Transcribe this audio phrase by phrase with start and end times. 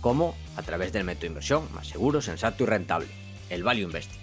[0.00, 0.34] ¿Cómo?
[0.56, 3.08] A través del método de inversión más seguro, sensato y rentable,
[3.50, 4.18] el Value Investing.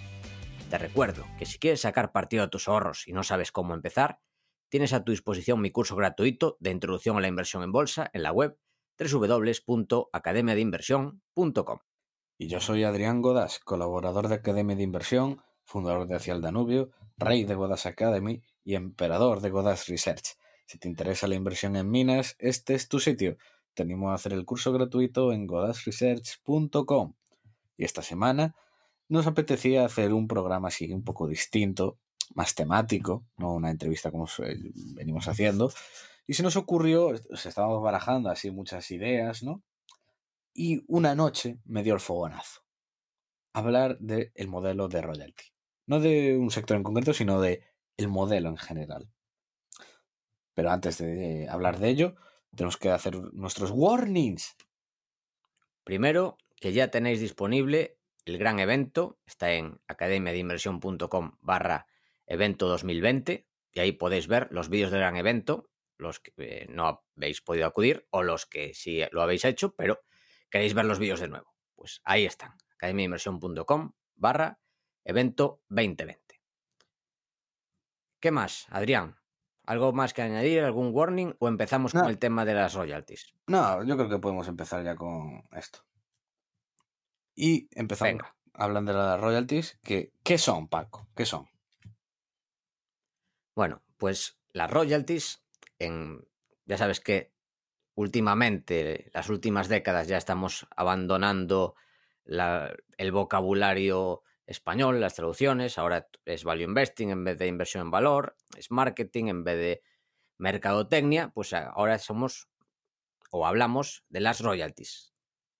[0.68, 4.18] Te recuerdo que si quieres sacar partido a tus ahorros y no sabes cómo empezar,
[4.68, 8.24] tienes a tu disposición mi curso gratuito de introducción a la inversión en bolsa en
[8.24, 8.58] la web
[8.98, 11.78] www.academiadeinversión.com.
[12.38, 16.90] Y yo soy Adrián Godas, colaborador de Academia de Inversión, fundador de Hacia el Danubio,
[17.16, 20.36] rey de Godas Academy y emperador de Godas Research.
[20.66, 23.36] Si te interesa la inversión en minas, este es tu sitio.
[23.78, 27.14] Te animo a hacer el curso gratuito en godasresearch.com.
[27.76, 28.56] Y esta semana
[29.08, 31.96] nos apetecía hacer un programa así un poco distinto,
[32.34, 34.26] más temático, no una entrevista como
[34.96, 35.70] venimos haciendo.
[36.26, 39.62] Y se nos ocurrió, estábamos barajando así muchas ideas, ¿no?
[40.52, 42.62] Y una noche me dio el fogonazo.
[43.52, 45.44] Hablar del modelo de royalty.
[45.86, 47.62] No de un sector en concreto, sino de
[47.96, 49.08] el modelo en general.
[50.54, 52.16] Pero antes de hablar de ello,
[52.54, 54.56] tenemos que hacer nuestros warnings.
[55.84, 61.86] Primero, que ya tenéis disponible el gran evento, está en academiadeinversión.com barra
[62.26, 67.04] evento 2020 y ahí podéis ver los vídeos del gran evento, los que eh, no
[67.16, 70.04] habéis podido acudir o los que sí lo habéis hecho, pero
[70.50, 71.54] queréis ver los vídeos de nuevo.
[71.74, 74.58] Pues ahí están, academiadeinversión.com barra
[75.04, 76.40] evento 2020.
[78.20, 79.17] ¿Qué más, Adrián?
[79.68, 80.62] ¿Algo más que añadir?
[80.64, 81.34] ¿Algún warning?
[81.40, 82.00] ¿O empezamos No.
[82.00, 83.34] con el tema de las royalties?
[83.48, 85.80] No, yo creo que podemos empezar ya con esto.
[87.34, 88.34] Y empezamos Venga.
[88.54, 89.78] hablando de las royalties.
[89.84, 91.06] Que, ¿Qué son, Paco?
[91.14, 91.50] ¿Qué son?
[93.54, 95.44] Bueno, pues las royalties,
[95.78, 96.26] en,
[96.64, 97.34] ya sabes que
[97.94, 101.74] últimamente, las últimas décadas, ya estamos abandonando
[102.24, 107.90] la- el vocabulario español, las traducciones, ahora es value investing en vez de inversión en
[107.90, 109.82] valor, es marketing en vez de
[110.38, 112.48] mercadotecnia, pues ahora somos
[113.30, 115.12] o hablamos de las royalties,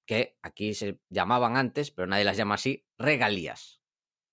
[0.06, 3.82] que aquí se llamaban antes, pero nadie las llama así, regalías.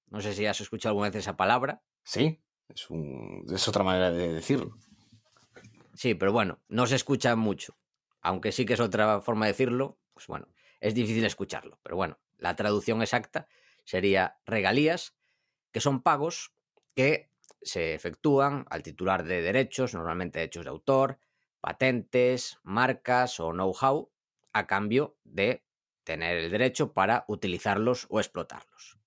[0.10, 1.84] No sé si has escuchado alguna vez esa palabra.
[2.04, 4.78] Sí, es, un, es otra manera de decirlo.
[5.96, 7.78] Sí, pero bueno, no se escucha mucho.
[8.22, 10.48] Aunque sí que es otra forma de decirlo, pues bueno,
[10.80, 11.78] es difícil escucharlo.
[11.84, 13.50] Pero bueno, la traducción exacta
[13.86, 15.16] sería regalías,
[15.72, 16.54] que son pagos
[16.96, 17.30] que
[17.62, 21.20] se efectúan al titular de derechos, normalmente derechos de autor,
[21.62, 24.12] patentes, marcas o know-how,
[24.54, 25.66] a cambio de
[26.04, 29.00] tener el derecho para utilizarlos o explotarlos.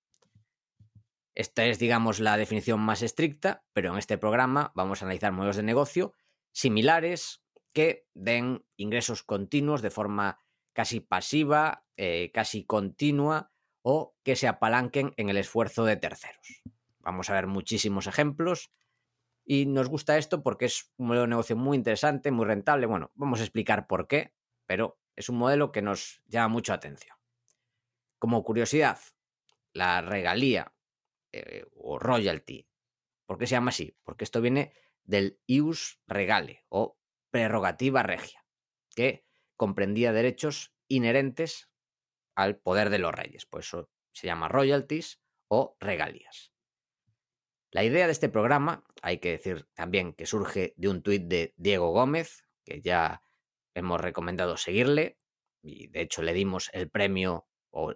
[1.33, 5.55] Esta es, digamos, la definición más estricta, pero en este programa vamos a analizar modelos
[5.55, 6.13] de negocio
[6.51, 7.41] similares
[7.71, 10.39] que den ingresos continuos de forma
[10.73, 13.51] casi pasiva, eh, casi continua
[13.91, 16.61] o que se apalanquen en el esfuerzo de terceros.
[16.99, 18.71] Vamos a ver muchísimos ejemplos
[19.43, 22.85] y nos gusta esto porque es un modelo de negocio muy interesante, muy rentable.
[22.85, 24.35] Bueno, vamos a explicar por qué,
[24.67, 27.17] pero es un modelo que nos llama mucho atención.
[28.19, 28.99] Como curiosidad,
[29.73, 30.71] la regalía
[31.31, 32.67] eh, o royalty,
[33.25, 33.97] ¿por qué se llama así?
[34.03, 34.71] Porque esto viene
[35.03, 36.99] del ius regale o
[37.31, 38.45] prerrogativa regia,
[38.95, 41.71] que comprendía derechos inherentes
[42.39, 43.45] al poder de los reyes.
[43.45, 46.53] Por eso se llama royalties o regalías.
[47.71, 51.53] La idea de este programa, hay que decir también que surge de un tuit de
[51.57, 53.21] Diego Gómez, que ya
[53.75, 55.19] hemos recomendado seguirle,
[55.61, 57.93] y de hecho le dimos el premio, o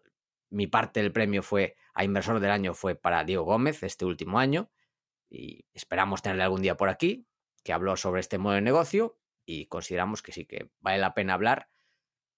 [0.49, 4.39] mi parte del premio fue a Inversor del Año fue para Diego Gómez este último
[4.39, 4.69] año,
[5.29, 7.25] y esperamos tenerle algún día por aquí,
[7.63, 11.33] que habló sobre este modo de negocio, y consideramos que sí que vale la pena
[11.33, 11.69] hablar,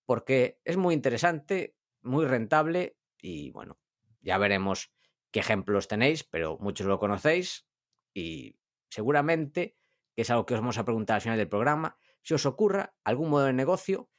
[0.05, 3.77] porque es muy interesante, muy rentable, y bueno,
[4.21, 4.91] ya veremos
[5.31, 7.67] qué ejemplos tenéis, pero muchos lo conocéis
[8.13, 8.57] y
[8.89, 9.77] seguramente
[10.15, 12.95] que es algo que os vamos a preguntar al final del programa, si os ocurra
[13.03, 14.09] algún modo de negocio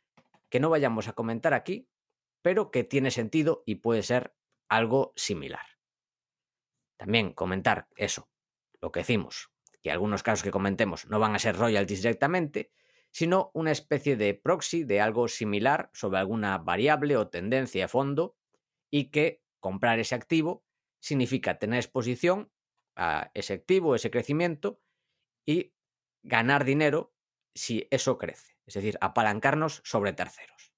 [0.50, 1.88] que no vayamos a comentar aquí,
[2.42, 4.36] pero que tiene sentido y puede ser
[4.68, 5.64] algo similar.
[6.96, 8.28] También comentar eso,
[8.80, 9.50] lo que decimos,
[9.82, 12.72] que algunos casos que comentemos no van a ser royalties directamente,
[13.16, 18.36] sino una especie de proxy de algo similar sobre alguna variable o tendencia de fondo
[18.90, 20.66] y que comprar ese activo
[21.00, 22.52] significa tener exposición
[22.94, 24.82] a ese activo, ese crecimiento
[25.46, 25.72] y
[26.24, 27.14] ganar dinero
[27.54, 30.74] si eso crece, es decir, apalancarnos sobre terceros.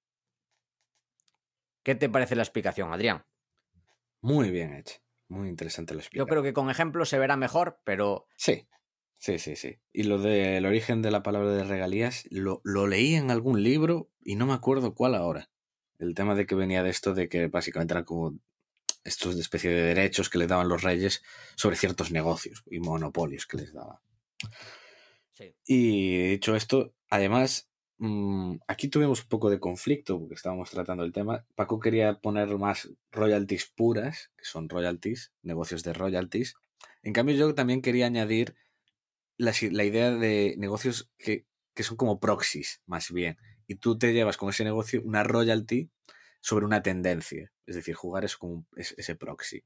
[1.83, 3.25] ¿Qué te parece la explicación, Adrián?
[4.21, 5.01] Muy bien hecha.
[5.27, 8.29] Muy interesante lo Yo creo que con ejemplos se verá mejor, pero.
[8.37, 8.65] Sí,
[9.19, 9.77] sí, sí, sí.
[9.93, 14.09] Y lo del origen de la palabra de regalías lo, lo leí en algún libro
[14.23, 15.49] y no me acuerdo cuál ahora.
[15.99, 18.39] El tema de que venía de esto, de que básicamente eran como
[19.03, 21.23] estos de especie de derechos que les daban los reyes
[21.55, 23.97] sobre ciertos negocios y monopolios que les daban.
[25.31, 25.53] Sí.
[25.65, 31.13] Y dicho esto, además, mmm, aquí tuvimos un poco de conflicto porque estábamos tratando el
[31.13, 31.45] tema.
[31.55, 36.55] Paco quería poner más royalties puras, que son royalties, negocios de royalties.
[37.03, 38.55] En cambio, yo también quería añadir
[39.39, 43.37] la, idea de negocios que, que son como proxies, más bien.
[43.67, 45.89] Y tú te llevas con ese negocio una royalty
[46.41, 47.51] sobre una tendencia.
[47.65, 49.63] Es decir, jugar es como ese proxy.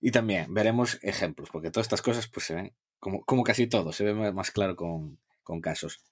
[0.00, 3.92] Y también veremos ejemplos, porque todas estas cosas pues se ven como, como casi todo,
[3.92, 6.02] se ve más claro con, con casos.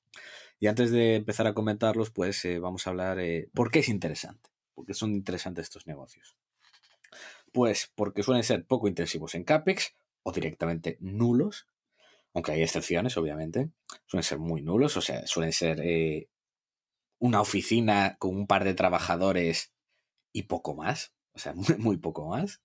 [0.60, 3.88] Y antes de empezar a comentarlos, pues eh, vamos a hablar eh, por qué es
[3.88, 6.36] interesante, por qué son interesantes estos negocios.
[7.52, 11.66] Pues porque suelen ser poco intensivos en CAPEX o directamente nulos,
[12.34, 13.70] aunque hay excepciones, obviamente.
[14.06, 16.28] Suelen ser muy nulos, o sea, suelen ser eh,
[17.18, 19.72] una oficina con un par de trabajadores
[20.32, 22.62] y poco más, o sea, muy, poco más.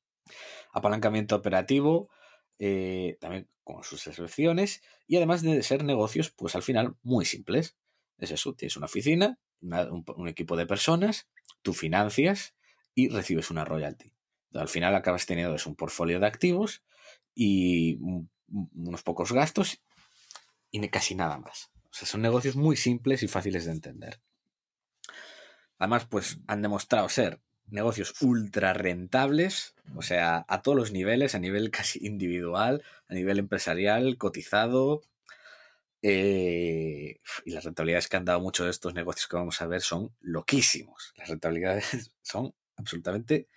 [0.71, 2.09] Apalancamiento operativo,
[2.59, 7.75] eh, también con sus excepciones, y además de ser negocios, pues al final muy simples.
[8.17, 11.27] Es eso, tienes una oficina, un, equipo de personas,
[11.61, 12.55] tú financias
[12.93, 14.13] y recibes una royalty.
[14.53, 16.83] Al final acabas teniendo es un portfolio de activos
[17.33, 18.29] y un,
[18.73, 19.81] unos pocos gastos
[20.71, 21.71] y casi nada más.
[21.89, 24.19] O sea, son negocios muy simples y fáciles de entender.
[25.77, 31.39] Además, pues han demostrado ser negocios ultra rentables, o sea, a todos los niveles, a
[31.39, 35.01] nivel casi individual, a nivel empresarial, cotizado.
[36.01, 39.81] Eh, y las rentabilidades que han dado muchos de estos negocios que vamos a ver
[39.81, 41.13] son loquísimos.
[41.17, 43.47] Las rentabilidades son absolutamente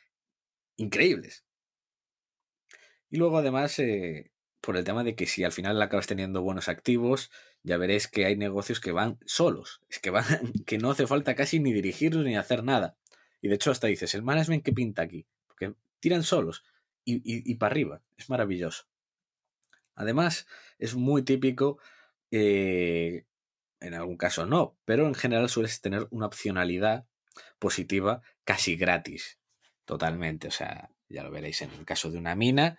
[0.76, 1.44] increíbles.
[3.10, 4.30] Y luego, además, eh,
[4.60, 7.30] por el tema de que si al final acabas teniendo buenos activos,
[7.62, 9.80] ya veréis que hay negocios que van solos.
[9.88, 12.96] Es que van, que no hace falta casi ni dirigirlos ni hacer nada.
[13.40, 16.64] Y de hecho hasta dices, el management que pinta aquí, porque tiran solos
[17.04, 18.84] y, y, para arriba, es maravilloso.
[19.94, 20.46] Además,
[20.78, 21.78] es muy típico,
[22.30, 23.24] eh,
[23.80, 27.06] en algún caso no, pero en general sueles tener una opcionalidad
[27.58, 29.38] positiva casi gratis,
[29.84, 30.48] totalmente.
[30.48, 32.78] O sea, ya lo veréis en el caso de una mina,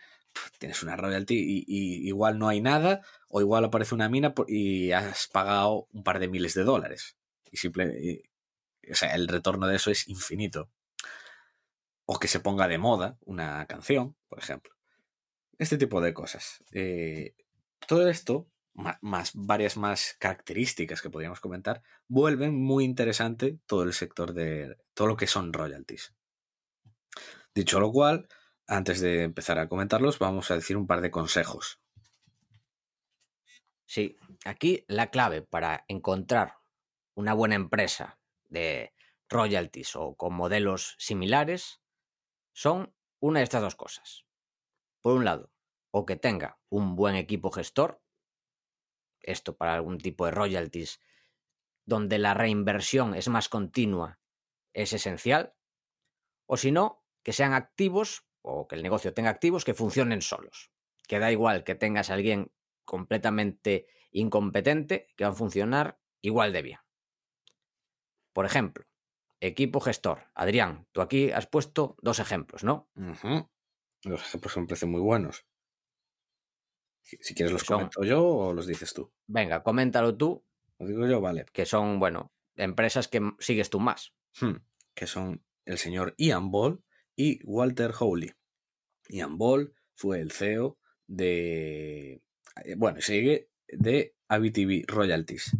[0.57, 1.35] tienes una royalty
[1.67, 6.19] y, igual no hay nada, o igual aparece una mina y has pagado un par
[6.19, 7.17] de miles de dólares.
[7.51, 8.23] Y simple,
[8.89, 10.69] o sea, el retorno de eso es infinito.
[12.05, 14.73] O que se ponga de moda una canción, por ejemplo.
[15.57, 16.63] Este tipo de cosas.
[16.71, 17.35] Eh,
[17.87, 24.33] todo esto, más, varias más características que podríamos comentar, vuelven muy interesante todo el sector
[24.33, 26.13] de todo lo que son royalties.
[27.53, 28.27] Dicho lo cual,
[28.69, 31.81] antes de empezar a comentarlos, vamos a decir un par de consejos.
[33.85, 36.59] Sí, aquí la clave para encontrar
[37.15, 38.93] una buena empresa de
[39.27, 41.81] royalties o con modelos similares
[42.53, 44.25] son una de estas dos cosas.
[45.01, 45.51] Por un lado,
[45.89, 48.03] o que tenga un buen equipo gestor,
[49.21, 51.01] esto para algún tipo de royalties
[51.85, 54.19] donde la reinversión es más continua,
[54.73, 55.55] es esencial,
[56.45, 60.71] o si no, que sean activos o que el negocio tenga activos que funcionen solos.
[61.07, 62.51] Que da igual que tengas a alguien
[62.85, 66.79] completamente incompetente, que va a funcionar igual de bien.
[68.33, 68.85] Por ejemplo,
[69.39, 70.29] equipo gestor.
[70.33, 72.89] Adrián, tú aquí has puesto dos ejemplos, ¿no?
[72.95, 73.49] Uh -huh.
[74.03, 75.45] Los ejemplos son parecen muy buenos.
[77.01, 77.77] Si, si quieres los son...
[77.77, 79.11] comento yo o los dices tú.
[79.27, 80.45] Venga, coméntalo tú.
[80.77, 81.45] Lo digo yo, vale.
[81.51, 84.13] Que son, bueno, empresas que sigues tú más.
[84.39, 84.57] Hmm.
[84.93, 86.83] Que son el señor Ian Ball
[87.19, 88.31] y Walter Howley.
[89.09, 92.21] Ian Ball fue el CEO de.
[92.77, 95.51] Bueno, sigue de ABTV Royalties,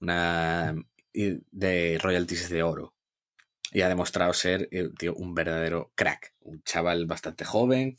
[0.00, 0.74] una
[1.12, 2.96] de royalties de oro.
[3.70, 4.68] Y ha demostrado ser
[4.98, 6.34] tío, un verdadero crack.
[6.40, 7.96] Un chaval bastante joven.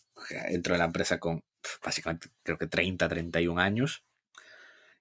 [0.50, 1.42] Entró en la empresa con
[1.84, 4.04] básicamente creo que 30, 31 años.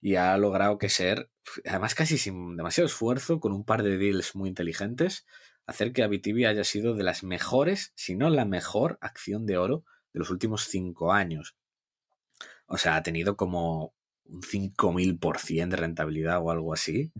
[0.01, 1.31] Y ha logrado que ser,
[1.67, 5.27] además casi sin demasiado esfuerzo, con un par de deals muy inteligentes,
[5.67, 9.85] hacer que Abitibi haya sido de las mejores, si no la mejor acción de oro
[10.13, 11.57] de los últimos cinco años.
[12.67, 13.95] O sea, ha tenido como
[14.25, 17.13] un 5000% de rentabilidad o algo así.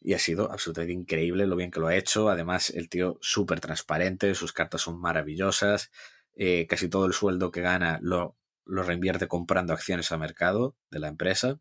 [0.00, 2.28] Y ha sido absolutamente increíble lo bien que lo ha hecho.
[2.28, 5.90] Además, el tío súper transparente, sus cartas son maravillosas.
[6.34, 11.08] Eh, casi todo el sueldo que gana lo, reinvierte comprando acciones al mercado de la
[11.08, 11.60] empresa.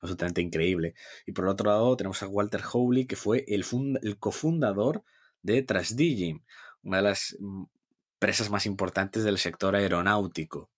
[0.00, 0.94] Absolutamente increíble.
[1.26, 3.64] Y por otro lado, tenemos a Walter Howley, que fue el,
[4.02, 5.04] el cofundador
[5.44, 6.42] de Trasdigim,
[6.82, 7.36] una de las
[8.14, 10.70] empresas más importantes del sector aeronáutico,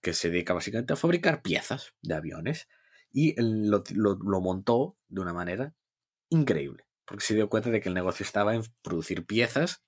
[0.00, 2.66] que se dedica básicamente a fabricar piezas de aviones.
[3.12, 3.84] Y lo,
[4.40, 5.74] montó de una manera
[6.30, 9.84] increíble, porque se dio cuenta de que el negocio estaba en producir piezas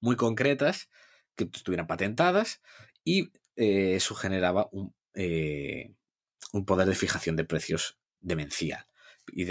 [0.00, 0.88] muy concretas
[1.34, 2.60] que estuvieran patentadas
[3.02, 5.92] y eh, eso generaba un, eh,
[6.52, 8.86] un, poder de fijación de precios demencial.
[9.32, 9.46] Y,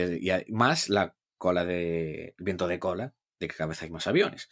[0.49, 4.49] más la cola de viento de cola de que cada vez hay más aviones.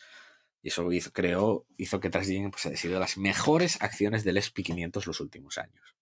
[0.62, 1.12] Y eso hizo,
[1.78, 5.96] hizo que Transgen pues, haya sido las mejores acciones del SP500 los últimos años.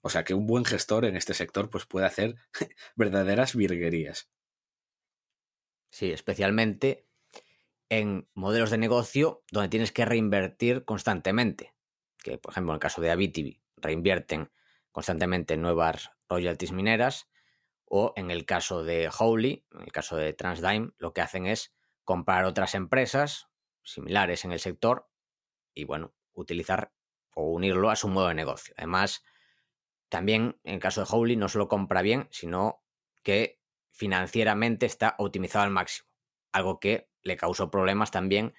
[0.00, 2.36] O sea que un buen gestor en este sector pues, puede hacer
[2.96, 4.30] verdaderas virguerías.
[5.90, 7.06] Sí, especialmente
[7.88, 11.74] en modelos de negocio donde tienes que reinvertir constantemente.
[12.22, 14.50] Que, por ejemplo, en el caso de Abitibi, reinvierten
[14.92, 17.28] constantemente en nuevas royalties mineras.
[17.88, 21.74] O en el caso de Howley, en el caso de Transdime, lo que hacen es
[22.04, 23.48] comprar otras empresas
[23.82, 25.08] similares en el sector
[25.74, 26.92] y, bueno, utilizar
[27.34, 28.74] o unirlo a su modo de negocio.
[28.76, 29.24] Además,
[30.08, 32.82] también en el caso de Howley no solo compra bien, sino
[33.22, 36.08] que financieramente está optimizado al máximo.
[36.52, 38.54] Algo que le causó problemas también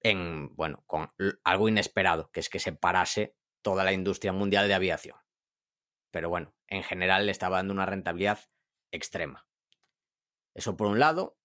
[0.00, 1.10] en, bueno, con
[1.44, 5.16] algo inesperado, que es que se parase toda la industria mundial de aviación.
[6.10, 8.40] Pero bueno, en general le estaba dando una rentabilidad
[8.90, 9.46] extrema.
[10.54, 11.38] Eso por un lado,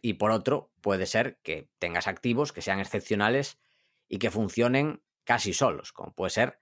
[0.00, 3.58] y por otro, puede ser que tengas activos que sean excepcionales
[4.08, 6.60] y que funcionen casi solos, como puede ser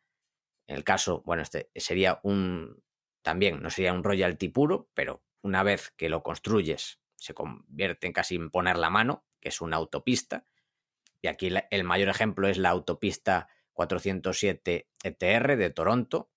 [0.66, 2.82] en el caso, bueno, este sería un,
[3.22, 8.12] también no sería un royalty puro, pero una vez que lo construyes se convierte en
[8.12, 10.46] casi en poner la mano, que es una autopista.
[11.20, 16.30] Y aquí el mayor ejemplo es la autopista 407 ETR de Toronto,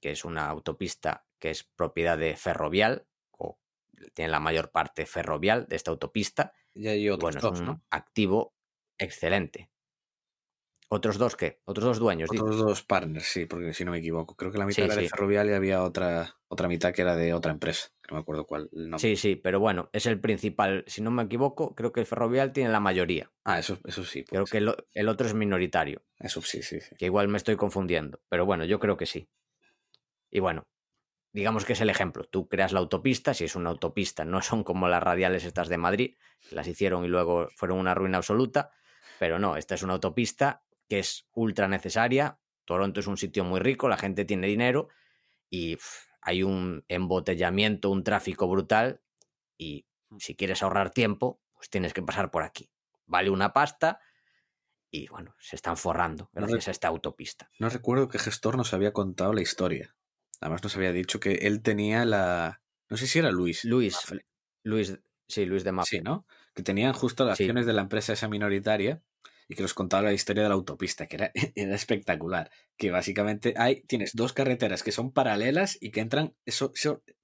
[0.00, 3.58] que es una autopista que es propiedad de Ferrovial, o
[4.14, 6.52] tiene la mayor parte ferrovial de esta autopista.
[6.74, 8.54] Y hay otros bueno, es un activo
[8.98, 9.70] excelente.
[10.92, 11.60] ¿Otros dos qué?
[11.66, 12.28] ¿Otros dos dueños?
[12.32, 14.34] Otros dos partners, sí, porque si no me equivoco.
[14.34, 17.32] Creo que la mitad era de Ferrovial y había otra, otra mitad que era de
[17.32, 17.90] otra empresa.
[18.10, 18.68] No me acuerdo cuál.
[18.98, 20.82] Sí, sí, pero bueno, es el principal.
[20.88, 23.30] Si no me equivoco, creo que el Ferrovial tiene la mayoría.
[23.44, 24.24] Ah, eso, eso sí.
[24.24, 26.02] Creo que el, otro es minoritario.
[26.18, 26.96] Eso sí, sí, sí.
[26.96, 28.20] Que igual me estoy confundiendo.
[28.28, 29.28] Pero bueno, yo creo que sí.
[30.30, 30.66] Y bueno,
[31.32, 32.24] digamos que es el ejemplo.
[32.24, 35.78] Tú creas la autopista, si es una autopista, no son como las radiales estas de
[35.78, 36.16] Madrid,
[36.50, 38.70] las hicieron y luego fueron una ruina absoluta.
[39.18, 42.38] Pero no, esta es una autopista que es ultra necesaria.
[42.64, 44.88] Toronto es un sitio muy rico, la gente tiene dinero
[45.48, 45.78] y
[46.22, 49.00] hay un embotellamiento, un tráfico brutal
[49.56, 50.18] y mm.
[50.18, 52.70] si quieres ahorrar tiempo, pues tienes que pasar por aquí.
[53.06, 54.00] Vale una pasta
[54.90, 57.50] y bueno, se están forrando gracias a esta autopista.
[57.58, 59.94] No recuerdo qué gestor nos había contado la historia.
[60.40, 62.62] Además nos había dicho que él tenía la...
[62.88, 63.64] No sé si era Luis.
[63.64, 63.98] Luis.
[64.64, 65.98] Luis, sí, Luis de Mafia.
[65.98, 66.26] Sí, ¿no?
[66.54, 69.02] Que tenían justo las acciones de la empresa esa minoritaria
[69.48, 72.50] y que nos contaba la historia de la autopista, que era, era espectacular.
[72.76, 76.72] Que básicamente hay, tienes dos carreteras que son paralelas y que entran, eso,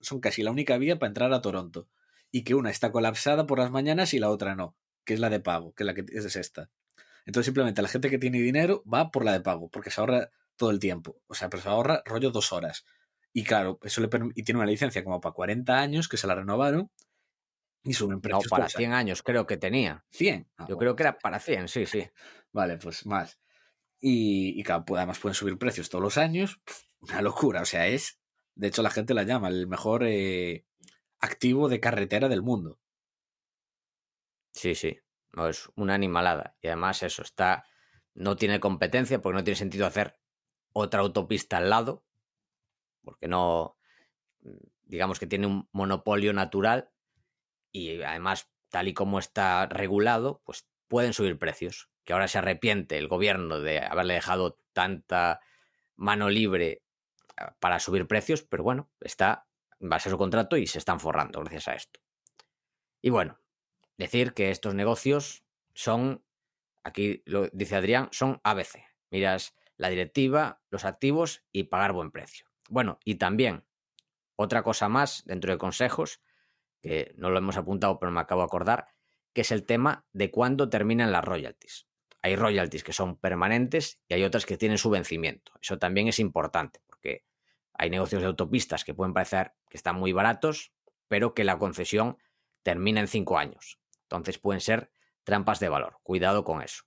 [0.01, 1.89] son casi la única vía para entrar a Toronto.
[2.33, 5.31] Y que una está colapsada por las mañanas y la otra no, que es la
[5.31, 6.69] de pago, que es la que es esta.
[7.27, 10.31] Entonces simplemente la gente que tiene dinero va por la de pago, porque se ahorra
[10.57, 11.21] todo el tiempo.
[11.29, 12.85] O sea, pero se ahorra rollo dos horas.
[13.37, 16.35] Y claro, eso le y tiene una licencia como para 40 años que se la
[16.35, 16.91] renovaron
[17.85, 18.45] y suben precios.
[18.45, 20.07] No, para 100 años creo que tenía.
[20.13, 20.49] 100.
[20.57, 22.09] Ah, Yo creo que era para 100, sí, sí.
[22.53, 23.39] Vale, pues más.
[24.01, 26.63] Y, y claro, pues, además pueden subir precios todos los años.
[27.01, 27.61] Una locura.
[27.61, 28.19] O sea, es.
[28.55, 30.65] De hecho, la gente la llama el mejor eh,
[31.19, 32.81] activo de carretera del mundo.
[34.55, 34.99] Sí, sí.
[35.35, 36.57] No, es una animalada.
[36.63, 37.67] Y además, eso está.
[38.15, 40.19] No tiene competencia porque no tiene sentido hacer
[40.73, 42.06] otra autopista al lado.
[43.07, 43.79] Porque no.
[44.85, 46.91] Digamos que tiene un monopolio natural
[47.73, 51.89] y además, tal y como está regulado, pues pueden subir precios.
[52.05, 55.41] Que ahora se arrepiente el gobierno de haberle dejado tanta
[55.95, 56.83] mano libre
[57.37, 59.47] ah, para subir precios, pero bueno, está
[59.79, 62.01] en base a su contrato y se están forrando gracias a esto.
[63.03, 63.39] Y bueno,
[63.99, 65.45] decir que estos negocios
[65.75, 66.25] son,
[66.83, 68.85] aquí lo dice Adrián, son ABC.
[69.11, 72.47] Miras la directiva, los activos y pagar buen precio.
[72.69, 73.65] Bueno, y también
[74.37, 76.21] otra cosa más dentro de consejos
[76.83, 78.89] que no lo hemos apuntado, pero me acabo de acordar,
[79.33, 81.89] que es el tema de cuándo terminan las royalties.
[82.23, 85.53] Hay royalties que son permanentes y hay otras que tienen su vencimiento.
[85.61, 87.25] Eso también es importante, porque
[87.75, 90.73] hay negocios de autopistas que pueden parecer que están muy baratos,
[91.09, 92.19] pero que la concesión
[92.63, 93.79] termina en cinco años.
[94.03, 94.91] Entonces pueden ser
[95.25, 95.99] trampas de valor.
[96.03, 96.85] Cuidado con eso.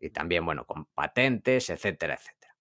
[0.00, 2.56] Y también, bueno, con patentes, etcétera, etcétera.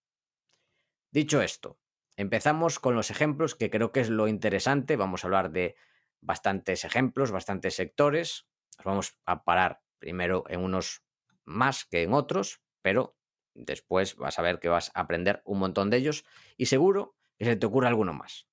[1.11, 1.79] Dicho esto,
[2.15, 4.95] empezamos con los ejemplos que creo que es lo interesante.
[4.95, 5.75] Vamos a hablar de
[6.21, 8.47] bastantes ejemplos, bastantes sectores.
[8.77, 11.03] Nos vamos a parar primero en unos
[11.45, 13.15] más que en otros, pero
[13.53, 16.25] después vas a ver que vas a aprender un montón de ellos
[16.57, 18.47] y seguro que se te ocurre alguno más.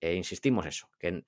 [0.00, 1.24] E insistimos eso, que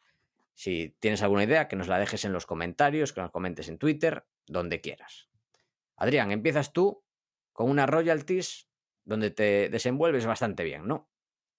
[0.55, 3.79] si tienes alguna idea, que nos la dejes en los comentarios, que nos comentes en
[3.79, 5.29] Twitter, donde quieras.
[5.97, 7.05] Adrián, empiezas tú
[7.53, 8.69] con unas royalties
[9.05, 11.09] donde te desenvuelves bastante bien, ¿no?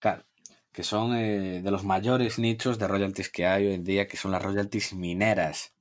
[0.05, 0.23] Claro,
[0.71, 4.17] que son eh, de los mayores nichos de royalties que hay hoy en día, que
[4.17, 5.73] son las royalties mineras.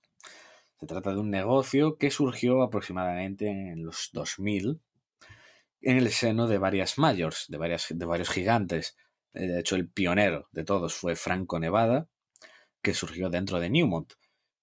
[0.80, 4.80] Se trata de un negocio que surgió aproximadamente en los 2000
[5.82, 8.96] en el seno de varias mayors, de, varias, de varios gigantes.
[9.34, 12.08] Eh, de hecho, el pionero de todos fue Franco Nevada,
[12.80, 14.14] que surgió dentro de Newmont,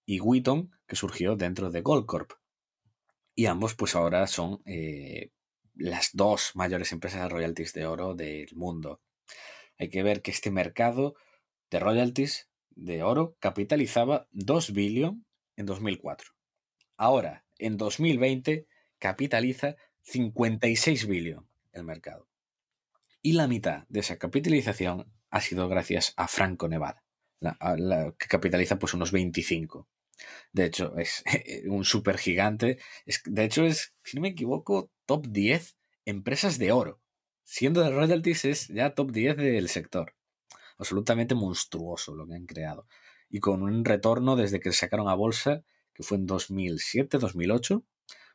[0.07, 2.31] y Wheaton, que surgió dentro de Goldcorp.
[3.35, 5.29] Y ambos, pues ahora son eh,
[5.75, 9.01] las dos mayores empresas de royalties de oro del mundo.
[9.77, 11.15] Hay que ver que este mercado
[11.69, 16.31] de royalties de oro capitalizaba 2 billion en 2004.
[16.97, 18.67] Ahora, en 2020,
[18.99, 22.27] capitaliza 56 billion el mercado.
[23.21, 27.03] Y la mitad de esa capitalización ha sido gracias a Franco Nevada,
[28.17, 29.87] que capitaliza pues unos 25.
[30.53, 31.23] De hecho, es
[31.67, 32.79] un super gigante.
[33.25, 37.00] de hecho, es, si no me equivoco, top 10 empresas de oro.
[37.53, 40.15] Siendo de royalties es ya top 10 del sector.
[40.77, 42.87] Absolutamente monstruoso lo que han creado.
[43.29, 47.83] Y con un retorno desde que sacaron a bolsa, que fue en 2007-2008,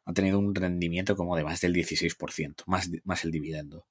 [0.05, 3.87] ha tenido un rendimiento como de más del 16%, más, más el dividendo.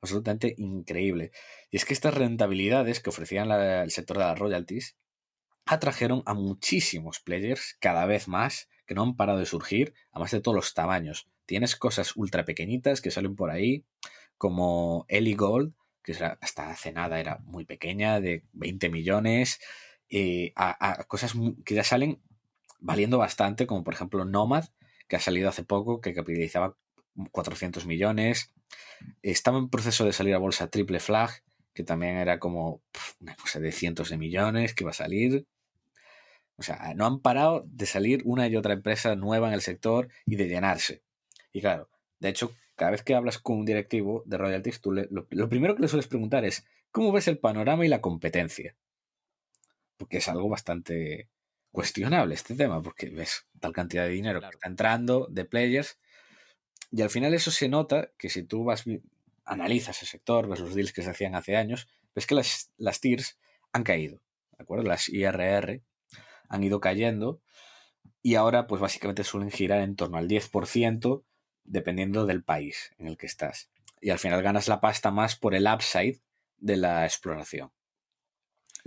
[0.00, 1.32] Absolutamente increíble.
[1.72, 4.96] Y es que estas rentabilidades que ofrecían el sector de las royalties
[5.66, 10.30] atrajeron a muchísimos players, cada vez más, que no han parado de surgir, a más
[10.30, 11.26] de todos los tamaños.
[11.52, 13.84] Tienes cosas ultra pequeñitas que salen por ahí,
[14.38, 19.60] como Ellie Gold, que hasta hace nada era muy pequeña, de 20 millones,
[21.08, 21.34] cosas
[21.66, 22.22] que ya salen
[22.80, 24.64] valiendo bastante, como por ejemplo Nomad,
[25.08, 26.74] que ha salido hace poco, que capitalizaba
[27.32, 28.50] 400 millones.
[29.20, 31.42] Estaba en proceso de salir a bolsa Triple Flag,
[31.74, 32.80] que también era como
[33.20, 35.46] una cosa de cientos de millones que iba a salir.
[36.56, 40.08] O sea, no han parado de salir una y otra empresa nueva en el sector
[40.24, 41.02] y de llenarse.
[41.52, 41.88] Y claro,
[42.18, 45.82] de hecho, cada vez que hablas con un directivo de royalties, tú lo, primero que
[45.82, 48.76] le sueles preguntar es, ¿cómo ves el panorama y la competencia?
[49.96, 51.28] Porque es algo bastante
[51.70, 55.98] cuestionable este tema, porque ves tal cantidad de dinero que está entrando de players,
[56.90, 58.84] y al final eso se nota que si tú vas,
[59.44, 63.00] analizas el sector, ves los deals que se hacían hace años, ves que las, las
[63.00, 63.38] TIRs
[63.72, 64.20] han caído,
[64.58, 64.84] ¿de acuerdo?
[64.84, 65.82] Las IRR
[66.48, 67.40] han ido cayendo
[68.22, 71.24] y ahora pues básicamente suelen girar en torno al 10%
[71.64, 73.70] dependiendo del país en el que estás.
[74.00, 76.20] Y al final ganas la pasta más por el upside
[76.58, 77.70] de la exploración.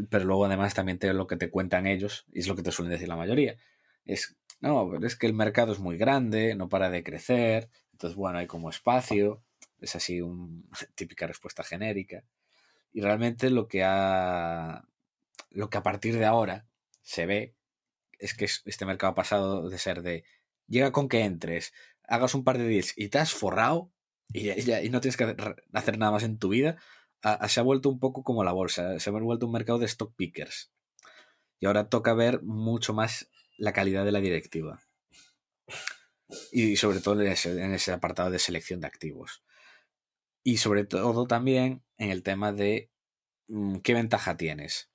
[0.09, 2.71] Pero luego además también te lo que te cuentan ellos, y es lo que te
[2.71, 3.55] suelen decir la mayoría,
[4.03, 8.39] es, no, es que el mercado es muy grande, no para de crecer, entonces bueno,
[8.39, 9.41] hay como espacio,
[9.79, 10.63] es así una
[10.95, 12.23] típica respuesta genérica.
[12.91, 14.87] Y realmente lo que ha,
[15.49, 16.65] lo que a partir de ahora
[17.01, 17.55] se ve
[18.19, 20.23] es que este mercado ha pasado de ser de
[20.67, 21.73] llega con que entres,
[22.07, 23.91] hagas un par de deals y te has forrado
[24.33, 24.49] y,
[24.89, 25.35] no tienes que
[25.73, 26.77] hacer nada más en tu vida,
[27.47, 30.13] se ha vuelto un poco como la bolsa, se ha vuelto un mercado de stock
[30.15, 30.71] pickers.
[31.59, 34.81] Y ahora toca ver mucho más la calidad de la directiva.
[36.51, 39.43] Y sobre todo en ese, apartado de selección de activos.
[40.43, 42.91] Y sobre todo también en el tema de
[43.47, 44.91] mm, qué ventaja tienes.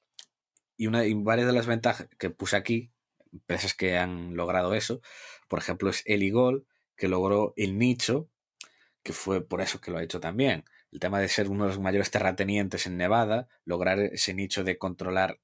[0.77, 2.93] Y, una, y varias de las ventajas que puse aquí,
[3.33, 5.01] empresas que han logrado eso,
[5.49, 6.67] por ejemplo, es Eligol,
[7.01, 8.29] que logró el nicho,
[9.03, 10.67] que fue por eso que lo ha hecho también.
[10.93, 14.77] El tema de ser uno de los mayores terratenientes en Nevada, lograr ese nicho de
[14.77, 15.41] controlar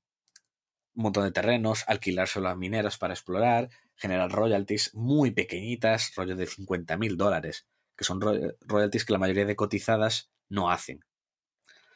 [0.95, 6.47] un montón de terrenos, alquilárselo a mineras para explorar, generar royalties muy pequeñitas, rollo de
[6.47, 7.66] 50 mil dólares,
[7.97, 11.07] que son royalties que la mayoría de cotizadas no hacen.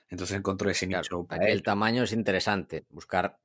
[0.09, 1.27] Entonces encontró ese nicho.
[1.39, 3.39] el tamaño es interesante, buscar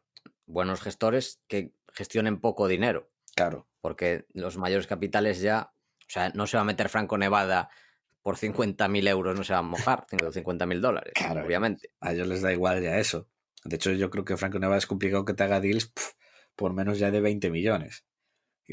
[0.45, 3.09] buenos gestores que gestionen poco dinero.
[3.35, 3.67] Claro.
[3.81, 5.74] Porque los mayores capitales ya
[6.07, 7.69] o sea, no se va a meter Franco Nevada
[8.21, 11.91] por 50.000 euros, no se va a mojar, 50.000 dólares, obviamente.
[11.99, 13.27] A ellos les da igual ya eso.
[13.63, 15.91] De hecho, yo creo que Franco Nevada es complicado que te haga deals
[16.55, 18.05] por menos ya de 20 millones.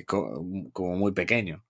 [0.07, 1.64] como, muy pequeño.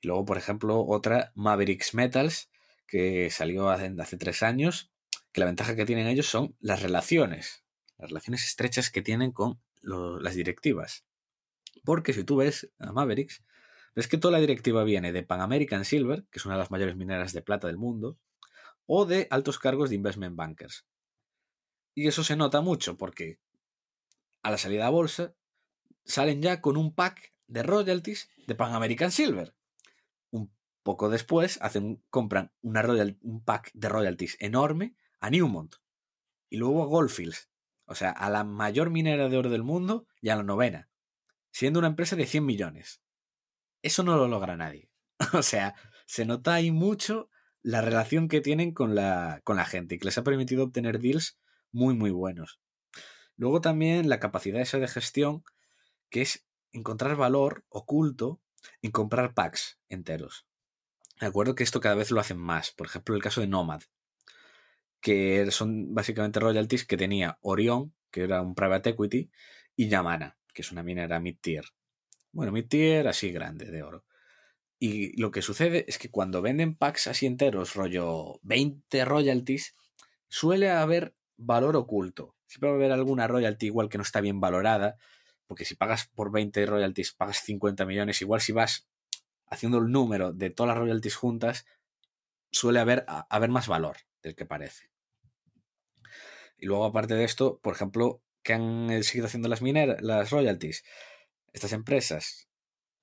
[0.00, 2.50] Y luego, por ejemplo, otra, Mavericks Metals,
[2.86, 4.92] que salió hace, hace tres años,
[5.32, 7.64] que la ventaja que tienen ellos son las relaciones,
[7.98, 11.04] las relaciones estrechas que tienen con las directivas.
[11.84, 13.42] Porque si tú ves a Mavericks,
[13.96, 16.70] es que toda la directiva viene de Pan American Silver, que es una de las
[16.70, 18.18] mayores mineras de plata del mundo,
[18.84, 20.86] o de altos cargos de investment bankers.
[21.94, 23.40] Y eso se nota mucho porque
[24.42, 25.34] a la salida a bolsa
[26.04, 29.54] salen ya con un pack de royalties de Pan American Silver.
[30.82, 32.84] poco después hacen, compran una
[33.22, 35.74] un pack de royalties enorme a Newmont
[36.48, 37.50] y luego a Goldfields,
[37.86, 40.90] o sea, a la mayor minera de oro del mundo y a la novena,
[41.50, 43.00] siendo una empresa de 100 millones.
[43.86, 44.90] Eso no lo logra nadie.
[45.32, 47.30] o sea, se nota ahí mucho
[47.62, 50.98] la relación que tienen con la, con la gente y que les ha permitido obtener
[50.98, 51.38] deals
[51.70, 52.60] muy, muy buenos.
[53.36, 55.44] Luego también la capacidad esa de gestión,
[56.10, 58.40] que es encontrar valor oculto
[58.82, 60.48] en comprar packs enteros.
[61.20, 62.72] Me acuerdo que esto cada vez lo hacen más.
[62.72, 63.82] Por ejemplo, el caso de Nomad,
[65.00, 69.30] que son básicamente royalties que tenía Orion, que era un private equity,
[69.76, 71.66] y Yamana, que es una minera mid-tier.
[72.32, 74.04] Bueno, mid-tier así grande de oro.
[74.78, 79.74] Y lo que sucede es que cuando venden packs así enteros, rollo 20 royalties,
[80.28, 82.36] suele haber valor oculto.
[82.46, 84.96] Siempre va a haber alguna royalty igual que no está bien valorada,
[85.46, 88.20] porque si pagas por 20 royalties, pagas 50 millones.
[88.20, 88.88] Igual si vas
[89.46, 91.66] haciendo el número de todas las royalties juntas,
[92.50, 94.90] suele haber, haber más valor del que parece.
[96.58, 100.84] Y luego, aparte de esto, por ejemplo, que han seguido haciendo las mineras, las royalties,
[101.56, 102.48] estas empresas,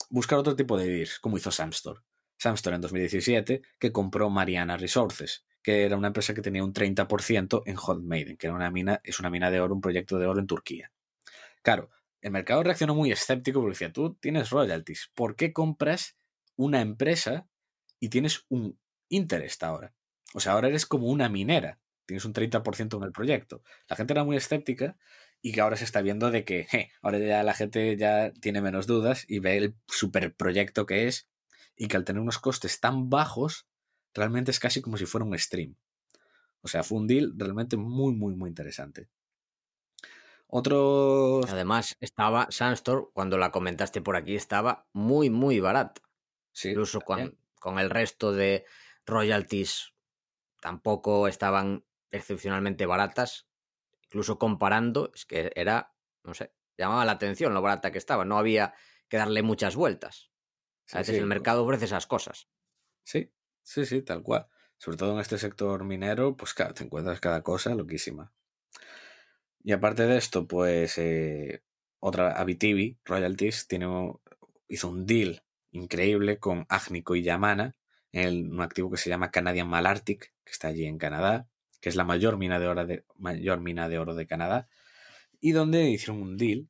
[0.09, 2.01] buscar otro tipo de deals, como hizo Samstore.
[2.37, 7.63] Samstore en 2017, que compró Mariana Resources, que era una empresa que tenía un 30%
[7.65, 10.27] en Hot Maiden, que era una mina, es una mina de oro, un proyecto de
[10.27, 10.91] oro en Turquía.
[11.63, 11.89] Claro,
[12.21, 16.15] el mercado reaccionó muy escéptico porque decía, tú tienes royalties, ¿por qué compras
[16.55, 17.47] una empresa
[17.99, 18.77] y tienes un
[19.09, 19.93] interés ahora?
[20.35, 23.63] O sea, ahora eres como una minera tienes un 30% en el proyecto.
[23.87, 24.97] La gente era muy escéptica
[25.43, 26.67] y que ahora se está viendo de que
[27.03, 31.27] ahora ya la gente ya tiene menos dudas y ve el super proyecto que es
[31.75, 33.67] y que al tener unos costes tan bajos,
[34.13, 35.75] realmente es casi como si fuera un stream.
[36.61, 39.09] O sea, fue un deal realmente muy, muy, muy interesante.
[40.47, 41.51] Otros.
[41.51, 46.01] Además, estaba Sandstorm, cuando la comentaste por aquí, estaba muy, muy barata.
[46.53, 48.65] Sí, Incluso con, con el resto de
[49.05, 49.93] royalties
[50.61, 53.47] tampoco estaban excepcionalmente baratas,
[54.13, 55.91] incluso comparando, es que era,
[56.23, 58.75] no sé, llamaba la atención lo barata que estaba, no había
[59.09, 60.29] que darle muchas vueltas.
[60.91, 62.47] a veces el mercado ofrece esas cosas.
[63.03, 64.45] Sí, sí, sí, tal cual.
[64.77, 68.31] Sobre todo en este sector minero, pues claro, te encuentras cada cosa loquísima.
[69.63, 71.63] Y aparte de esto, pues eh,
[71.97, 73.87] otra Abitibi, Royalties, tiene,
[74.67, 77.75] hizo un deal increíble con Agnico y Yamana,
[78.11, 81.49] en un activo que se llama Canadian Malartic, que está allí en Canadá,
[81.83, 84.69] que es la mayor mina de oro de, mayor mina de, oro de Canadá,
[85.41, 86.69] y donde hicieron un deal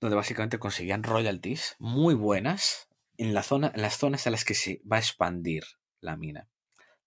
[0.00, 4.52] donde básicamente conseguían royalties muy buenas en, la zona, en las zonas a las que
[4.52, 5.64] se va a expandir
[6.00, 6.46] la mina.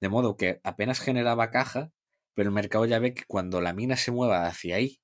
[0.01, 1.91] De modo que apenas generaba caja,
[2.33, 4.99] pero el mercado ya ve que cuando la mina se mueva hacia ahí,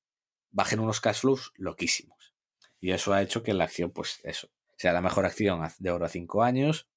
[0.49, 2.33] bajen unos cash flows loquísimos.
[2.79, 6.05] Y eso ha hecho que la acción, pues eso, sea la mejor acción de oro
[6.05, 6.89] a 5 años.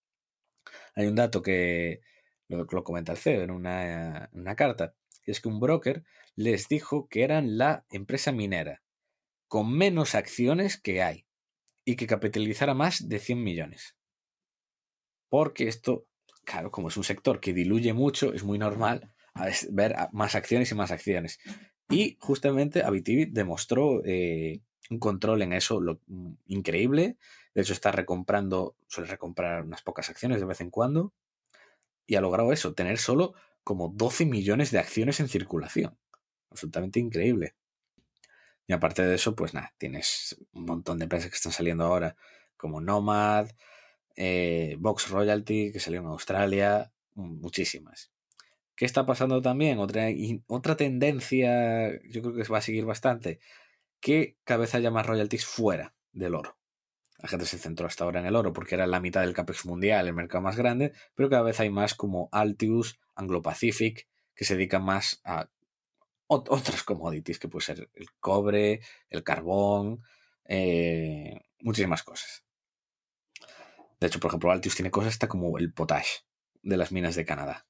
[0.95, 2.01] Hay un dato que,
[2.49, 6.05] lo, lo comenta el CEO en una, una carta, es que un broker
[6.37, 8.83] les dijo que eran la empresa minera
[9.49, 11.27] con menos acciones que hay
[11.85, 13.97] y que capitalizara más de 100 millones.
[15.29, 16.07] Porque esto,
[16.45, 19.15] claro, como es un sector que diluye mucho, es muy normal
[19.71, 21.39] ver más acciones y más acciones.
[21.91, 27.19] Y justamente Abitibi demostró eh, un control en eso lo, mm, increíble.
[27.55, 31.13] De hecho, está recomprando, suele recomprar unas pocas acciones de vez en cuando
[32.07, 35.99] y ha logrado eso, tener solo como 12 millones de acciones en circulación.
[36.51, 37.55] Absolutamente increíble.
[38.67, 42.17] Y aparte de eso, pues nada, tienes un montón de empresas que están saliendo ahora,
[42.57, 43.49] como Nomad,
[44.17, 48.11] eh, Vox Royalty, que salió en Australia, muchísimas.
[48.77, 49.79] ¿Qué está pasando también?
[49.79, 50.07] Otra,
[50.47, 53.39] otra tendencia, yo creo que va a seguir bastante,
[54.01, 56.57] que haya más royalties fuera del oro.
[57.25, 59.65] La gente se centró hasta ahora en el oro porque era la mitad del CAPEX
[59.65, 64.45] mundial, el mercado más grande, pero cada vez hay más como Altius, Anglo Pacific, que
[64.45, 65.49] se dedican más a
[66.27, 70.03] otras commodities, que puede ser el cobre, el carbón,
[70.45, 72.45] eh, muchísimas cosas.
[73.99, 76.25] De hecho, por ejemplo, Altius tiene cosas hasta como el potash
[76.61, 77.67] de las minas de Canadá.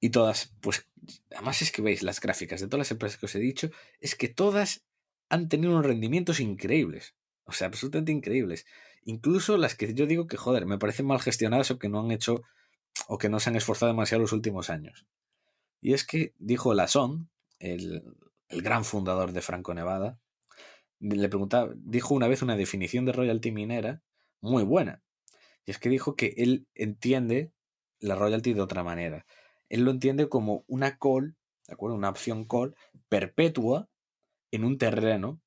[0.00, 0.88] Y todas, pues,
[1.30, 3.68] además es que veis las gráficas de todas las empresas que os he dicho,
[4.00, 4.86] es que todas
[5.28, 7.14] han tenido unos rendimientos increíbles.
[7.44, 8.66] O sea, absolutamente increíbles.
[9.04, 12.10] Incluso las que yo digo que, joder, me parecen mal gestionadas o que no han
[12.10, 12.42] hecho
[13.08, 15.06] o que no se han esforzado demasiado los últimos años.
[15.80, 17.28] Y es que dijo Lasson,
[17.58, 18.02] el,
[18.48, 20.18] el gran fundador de Franco Nevada,
[21.00, 24.00] le preguntaba, dijo una vez una definición de royalty minera
[24.40, 25.02] muy buena.
[25.66, 27.52] Y es que dijo que él entiende
[28.00, 29.26] la royalty de otra manera.
[29.68, 31.96] Él lo entiende como una call, ¿de acuerdo?
[31.96, 32.74] Una opción call
[33.08, 33.88] perpetua
[34.50, 35.40] en un terreno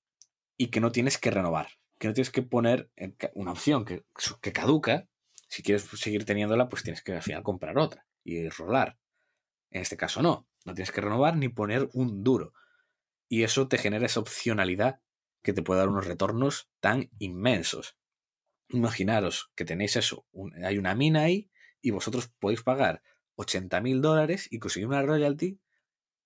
[0.57, 2.91] y que no tienes que renovar que no tienes que poner
[3.33, 4.05] una opción que,
[4.41, 5.07] que caduca
[5.47, 8.97] Si quieres seguir teniéndola, pues tienes que al final comprar otra y rolar.
[9.71, 12.53] En este caso no, no tienes que renovar ni poner un duro.
[13.29, 15.01] Y eso te genera esa opcionalidad
[15.41, 17.97] que te puede dar unos retornos tan inmensos.
[18.69, 20.25] Imaginaros que tenéis eso,
[20.63, 21.49] hay una mina ahí
[21.81, 23.01] y vosotros podéis pagar
[23.36, 25.60] 80 mil dólares y conseguir una royalty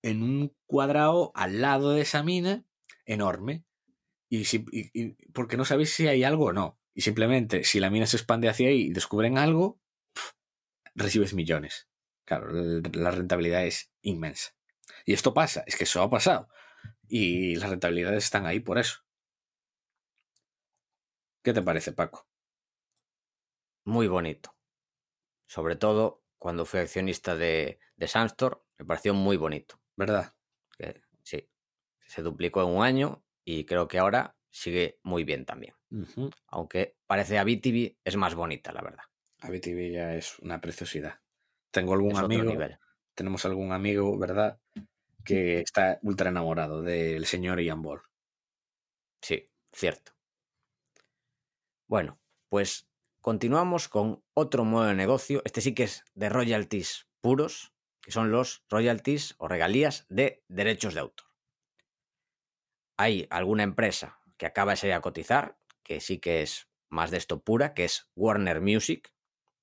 [0.01, 2.65] en un cuadrado al lado de esa mina
[3.05, 3.63] enorme.
[4.31, 4.65] Y, si,
[5.33, 6.79] porque no sabéis si hay algo o no.
[6.93, 9.81] Y simplemente, si la mina se expande hacia ahí y descubren algo,
[10.95, 11.89] recibes millones.
[12.23, 14.55] Claro, la rentabilidad es inmensa.
[15.05, 16.47] Y esto pasa, es que eso ha pasado.
[17.09, 19.01] Y las rentabilidades están ahí por eso.
[21.43, 22.25] ¿Qué te parece, Paco?
[23.83, 24.55] Muy bonito.
[25.45, 28.09] Sobre todo cuando fui accionista de, de
[28.79, 29.81] me pareció muy bonito.
[29.97, 30.33] ¿Verdad?
[31.23, 31.49] sí.
[32.07, 35.73] Se duplicó en un año y creo que ahora sigue muy bien también.
[36.47, 39.04] Aunque parece Abitibi es más bonita, la verdad.
[39.41, 41.19] Abitibi ya es una preciosidad.
[41.71, 42.54] Tengo algún amigo,
[43.15, 44.60] tenemos algún amigo, ¿verdad?
[45.23, 48.01] Que está ultra enamorado del señor Ian Ball.
[49.21, 50.13] Sí, cierto.
[51.88, 55.41] Bueno, pues continuamos con otro modo de negocio.
[55.45, 60.93] Este sí que es de royalties puros, que son los royalties o regalías de derechos
[60.93, 61.27] de autor.
[63.01, 67.17] Hay alguna empresa que acaba de salir a cotizar, que sí que es más de
[67.17, 69.11] esto pura, que es Warner Music,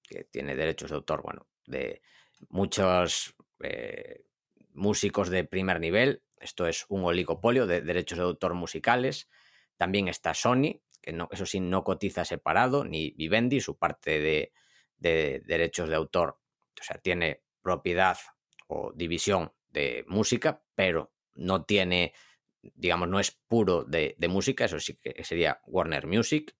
[0.03, 2.03] que tiene derechos de autor, bueno, de
[2.49, 4.25] muchos eh,
[4.73, 6.25] músicos de primer nivel.
[6.41, 9.29] Esto es un oligopolio de derechos de autor musicales.
[9.77, 14.53] También está Sony, que no, eso sí no cotiza separado, ni Vivendi, su parte de,
[14.97, 16.41] de derechos de autor.
[16.81, 18.19] O sea, tiene propiedad
[18.67, 22.15] o división de música, pero no tiene
[22.63, 26.57] digamos, no es puro de, música, eso sí que sería Warner Music.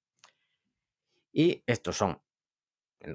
[1.33, 2.23] Y estos son,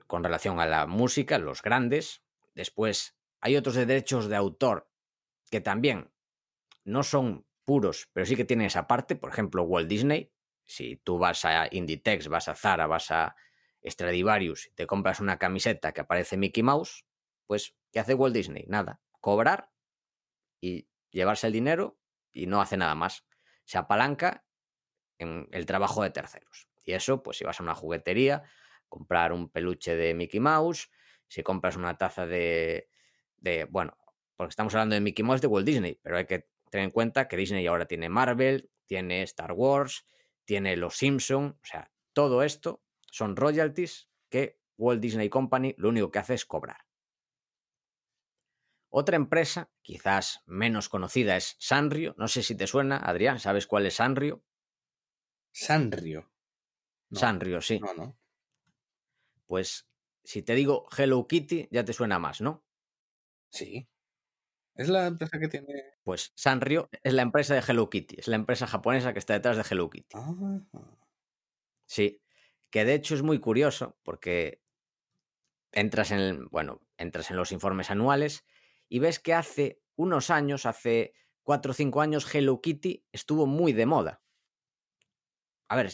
[0.08, 2.24] con relación a la música, los grandes.
[2.54, 4.90] Después hay otros de derechos de autor
[5.50, 6.12] que también
[6.84, 9.16] no son puros, pero sí que tienen esa parte.
[9.16, 10.32] Por ejemplo, Walt Disney.
[10.66, 13.36] Si tú vas a Inditex, vas a Zara, vas a
[13.86, 17.06] Stradivarius te compras una camiseta que aparece Mickey Mouse,
[17.48, 18.66] pues, ¿qué hace Walt Disney?
[18.68, 19.72] Nada, cobrar
[20.62, 22.00] y llevarse el dinero
[22.34, 23.26] y no hace nada más.
[23.64, 24.44] Se apalanca
[25.20, 26.68] en el trabajo de terceros.
[26.84, 28.44] Y eso, pues si vas a una juguetería,
[28.90, 30.90] comprar un peluche de Mickey Mouse,
[31.28, 32.90] si compras una taza de,
[33.38, 33.98] de bueno,
[34.36, 37.28] porque estamos hablando de Mickey Mouse de Walt Disney, pero hay que tener en cuenta
[37.28, 40.06] que Disney ahora tiene Marvel, tiene Star Wars,
[40.46, 46.12] tiene Los Simpson, o sea, todo esto son royalties que Walt Disney Company lo único
[46.12, 46.83] que hace es cobrar.
[48.96, 52.14] Otra empresa, quizás menos conocida, es Sanrio.
[52.20, 54.44] No sé si te suena, Adrián, ¿sabes cuál es Sanrio?
[55.52, 56.30] Sanrio.
[57.12, 57.80] Sanrio, sí.
[57.80, 58.16] No, no.
[59.48, 59.88] Pues
[60.24, 62.64] si te digo Hello Kitty, ya te suena más, ¿no?
[63.50, 63.90] Sí.
[64.76, 65.74] Es la empresa que tiene.
[66.04, 69.58] Pues Sanrio es la empresa de Hello Kitty, es la empresa japonesa que está detrás
[69.58, 70.16] de Hello Kitty.
[70.16, 70.62] Ah.
[71.88, 72.22] Sí,
[72.70, 74.62] que de hecho es muy curioso porque
[75.72, 78.46] entras en, bueno, entras en los informes anuales
[78.94, 83.74] y ves que hace unos años, hace cuatro o cinco años, Hello Kitty estuvo muy
[83.74, 84.22] de moda.
[85.68, 85.92] A ver,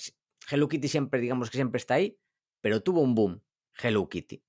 [0.52, 2.20] Hello Kitty siempre, digamos que siempre está ahí,
[2.60, 3.42] pero tuvo un boom,
[3.82, 4.44] Hello Kitty.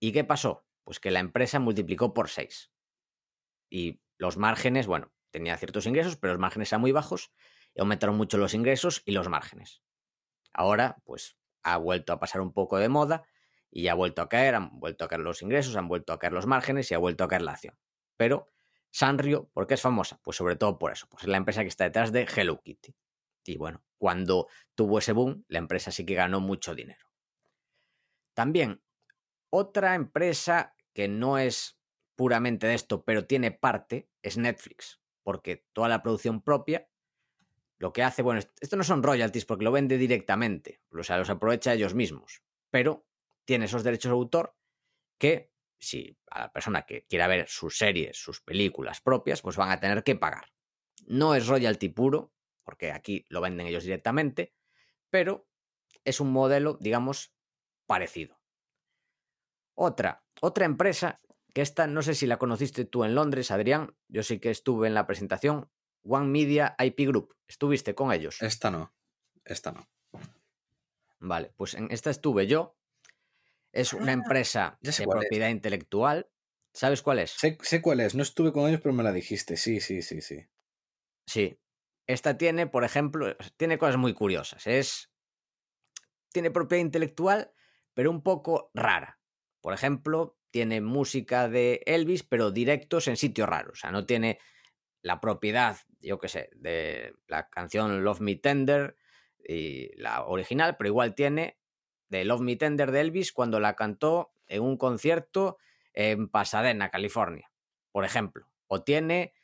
[0.00, 0.66] ¿Y qué pasó?
[0.82, 2.72] Pues que la empresa multiplicó por seis.
[3.70, 7.32] Y los márgenes, bueno, tenía ciertos ingresos, pero los márgenes eran muy bajos
[7.74, 9.84] y aumentaron mucho los ingresos y los márgenes.
[10.52, 13.24] Ahora, pues ha vuelto a pasar un poco de moda
[13.70, 16.32] y ha vuelto a caer, han vuelto a caer los ingresos, han vuelto a caer
[16.32, 17.78] los márgenes y ha vuelto a caer la acción.
[18.16, 18.50] Pero
[18.90, 20.20] Sanrio, ¿por qué es famosa?
[20.22, 22.94] Pues sobre todo por eso, pues es la empresa que está detrás de Hello Kitty.
[23.44, 27.06] Y bueno, cuando tuvo ese boom, la empresa sí que ganó mucho dinero.
[28.34, 28.82] También,
[29.50, 31.78] otra empresa que no es
[32.16, 36.88] puramente de esto, pero tiene parte, es Netflix, porque toda la producción propia
[37.78, 41.30] lo que hace, bueno, esto no son royalties porque lo vende directamente, o sea, los
[41.30, 43.06] aprovecha ellos mismos, pero
[43.48, 44.54] tiene esos derechos de autor
[45.16, 49.70] que si a la persona que quiera ver sus series, sus películas propias, pues van
[49.70, 50.52] a tener que pagar.
[51.06, 54.54] No es royalty puro, porque aquí lo venden ellos directamente,
[55.08, 55.48] pero
[56.04, 57.32] es un modelo, digamos,
[57.86, 58.38] parecido.
[59.72, 61.22] Otra, otra empresa,
[61.54, 64.88] que esta no sé si la conociste tú en Londres, Adrián, yo sí que estuve
[64.88, 65.70] en la presentación,
[66.02, 68.42] One Media IP Group, ¿estuviste con ellos?
[68.42, 68.94] Esta no,
[69.42, 69.88] esta no.
[71.18, 72.77] Vale, pues en esta estuve yo,
[73.72, 76.28] es una ah, empresa de propiedad intelectual.
[76.72, 77.32] ¿Sabes cuál es?
[77.32, 78.14] Sé, sé, cuál es.
[78.14, 79.56] No estuve con ellos, pero me la dijiste.
[79.56, 80.46] Sí, sí, sí, sí.
[81.26, 81.60] Sí.
[82.06, 84.66] Esta tiene, por ejemplo, tiene cosas muy curiosas.
[84.66, 85.10] Es.
[86.32, 87.52] Tiene propiedad intelectual,
[87.94, 89.18] pero un poco rara.
[89.60, 93.78] Por ejemplo, tiene música de Elvis, pero directos en sitios raros.
[93.78, 94.38] O sea, no tiene
[95.02, 98.96] la propiedad, yo qué sé, de la canción Love Me Tender
[99.42, 101.57] y la original, pero igual tiene
[102.08, 105.58] de Love Me Tender de Elvis cuando la cantó en un concierto
[105.92, 107.50] en Pasadena, California,
[107.92, 108.48] por ejemplo.
[108.66, 109.34] O tiene,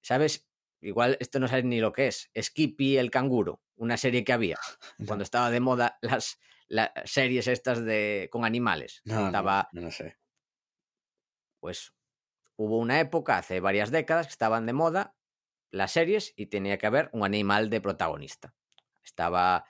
[0.00, 0.48] ¿sabes?
[0.80, 2.30] Igual esto no sabes ni lo que es.
[2.40, 4.58] Skippy el canguro, una serie que había
[5.06, 9.02] cuando estaba de moda las, las series estas de con animales.
[9.04, 10.16] No, estaba, no, no sé.
[11.60, 11.92] pues
[12.56, 15.16] hubo una época, hace varias décadas, que estaban de moda
[15.70, 18.54] las series y tenía que haber un animal de protagonista.
[19.04, 19.64] Estaba,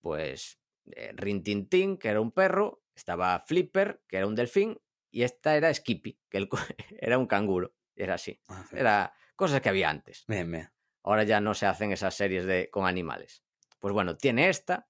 [0.00, 0.60] pues,
[0.96, 5.22] eh, Rin Tin Tin, que era un perro, estaba Flipper, que era un delfín, y
[5.22, 6.48] esta era Skippy, que el
[7.00, 7.74] era un canguro.
[7.96, 8.40] Era así.
[8.48, 8.76] Ah, sí.
[8.76, 10.24] Era cosas que había antes.
[10.28, 10.70] Bien, bien.
[11.02, 13.44] Ahora ya no se hacen esas series de, con animales.
[13.80, 14.88] Pues bueno, tiene esta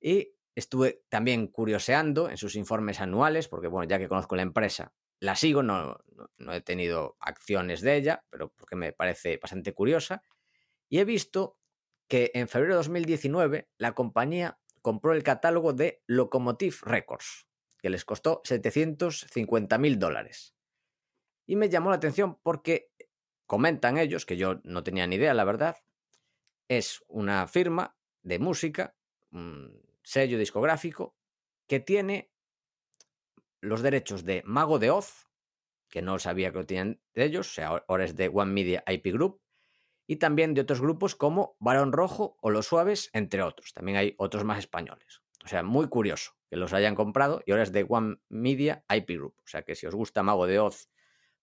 [0.00, 4.94] y estuve también curioseando en sus informes anuales, porque bueno, ya que conozco la empresa,
[5.20, 9.72] la sigo, no, no, no he tenido acciones de ella, pero porque me parece bastante
[9.72, 10.22] curiosa.
[10.88, 11.58] Y he visto
[12.08, 17.46] que en febrero de 2019 la compañía compró el catálogo de Locomotive Records,
[17.78, 20.54] que les costó 750 mil dólares.
[21.46, 22.92] Y me llamó la atención porque
[23.46, 25.76] comentan ellos, que yo no tenía ni idea, la verdad,
[26.68, 28.96] es una firma de música,
[29.30, 31.16] un sello discográfico,
[31.66, 32.30] que tiene
[33.60, 35.28] los derechos de Mago de Oz,
[35.88, 38.82] que no sabía que lo tenían de ellos, o sea, ahora es de One Media
[38.86, 39.40] IP Group,
[40.06, 43.72] y también de otros grupos como Barón Rojo o Los Suaves, entre otros.
[43.72, 45.22] También hay otros más españoles.
[45.44, 49.10] O sea, muy curioso que los hayan comprado y ahora es de One Media IP
[49.10, 49.34] Group.
[49.38, 50.88] O sea que si os gusta Mago de Oz,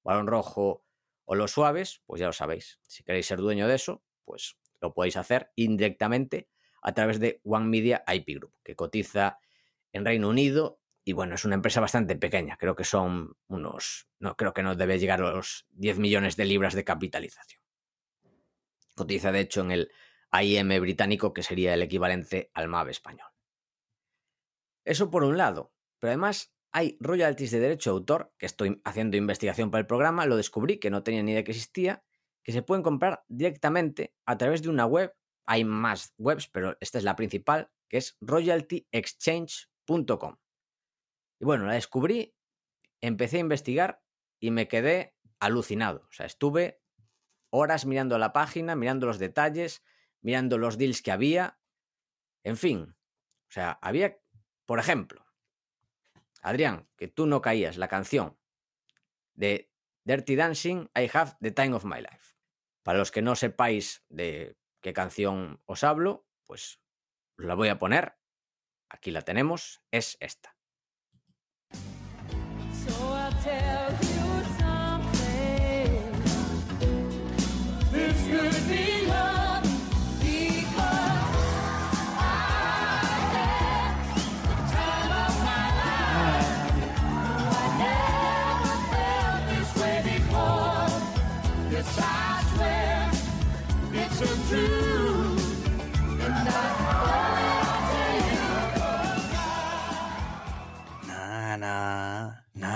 [0.03, 0.85] Barón Rojo
[1.25, 2.79] o Los Suaves, pues ya lo sabéis.
[2.83, 6.49] Si queréis ser dueño de eso, pues lo podéis hacer indirectamente
[6.81, 9.39] a través de One Media IP Group, que cotiza
[9.91, 12.57] en Reino Unido y bueno, es una empresa bastante pequeña.
[12.57, 16.45] Creo que son unos, no creo que no debe llegar a los 10 millones de
[16.45, 17.58] libras de capitalización.
[18.99, 19.91] Cotiza de hecho en el
[20.29, 23.29] AIM británico, que sería el equivalente al MAB español.
[24.83, 29.15] Eso por un lado, pero además hay royalties de derecho de autor, que estoy haciendo
[29.15, 32.03] investigación para el programa, lo descubrí que no tenía ni idea que existía,
[32.43, 35.15] que se pueden comprar directamente a través de una web.
[35.45, 40.35] Hay más webs, pero esta es la principal, que es royaltyexchange.com.
[41.39, 42.35] Y bueno, la descubrí,
[42.99, 44.03] empecé a investigar
[44.41, 46.01] y me quedé alucinado.
[46.09, 46.78] O sea, estuve
[47.49, 49.83] horas mirando la página, mirando los detalles,
[50.21, 51.59] mirando los deals que había.
[52.43, 52.95] En fin,
[53.47, 54.19] o sea, había,
[54.65, 55.25] por ejemplo,
[56.41, 58.37] Adrián, que tú no caías la canción
[59.33, 59.71] de
[60.03, 62.35] Dirty Dancing, I Have the Time of My Life.
[62.83, 66.79] Para los que no sepáis de qué canción os hablo, pues
[67.37, 68.17] os la voy a poner.
[68.89, 70.55] Aquí la tenemos, es esta.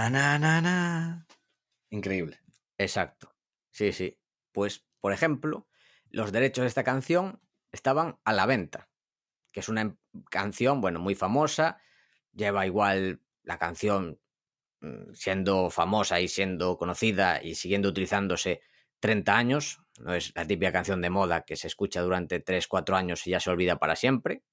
[0.10, 1.28] Na.
[1.90, 2.40] Increíble.
[2.78, 3.34] Exacto.
[3.72, 4.20] Sí, sí.
[4.52, 5.68] Pues, por ejemplo,
[6.10, 8.90] los derechos de esta canción estaban a la venta,
[9.52, 9.98] que es una em-
[10.30, 11.80] canción, bueno, muy famosa,
[12.34, 14.20] lleva igual la canción
[14.82, 18.62] mm, siendo famosa y siendo conocida y siguiendo utilizándose
[19.00, 22.96] 30 años, no es la típica canción de moda que se escucha durante 3, 4
[22.96, 24.44] años y ya se olvida para siempre.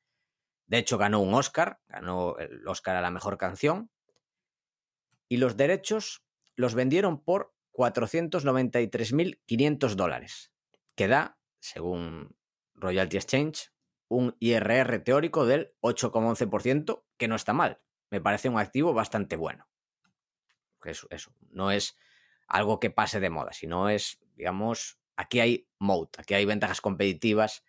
[0.66, 3.90] De hecho, ganó un Oscar, ganó el Oscar a la mejor canción.
[5.30, 6.22] Y los derechos
[6.56, 10.52] los vendieron por 493.500 dólares,
[10.96, 12.34] que da, según
[12.74, 13.70] Royalty Exchange,
[14.08, 17.80] un IRR teórico del 8,11%, que no está mal.
[18.10, 19.68] Me parece un activo bastante bueno.
[20.84, 21.96] Eso, eso, no es
[22.48, 27.62] algo que pase de moda, sino es, digamos, aquí hay moat, aquí hay ventajas competitivas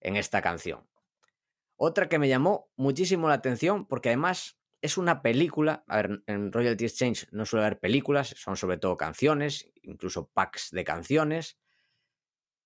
[0.00, 0.86] en esta canción.
[1.76, 5.84] Otra que me llamó muchísimo la atención, porque además es una película.
[5.88, 10.70] A ver, en Royalty Exchange no suele haber películas, son sobre todo canciones, incluso packs
[10.70, 11.58] de canciones.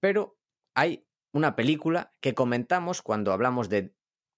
[0.01, 0.39] Pero
[0.75, 3.95] hay una película que comentamos cuando hablamos de.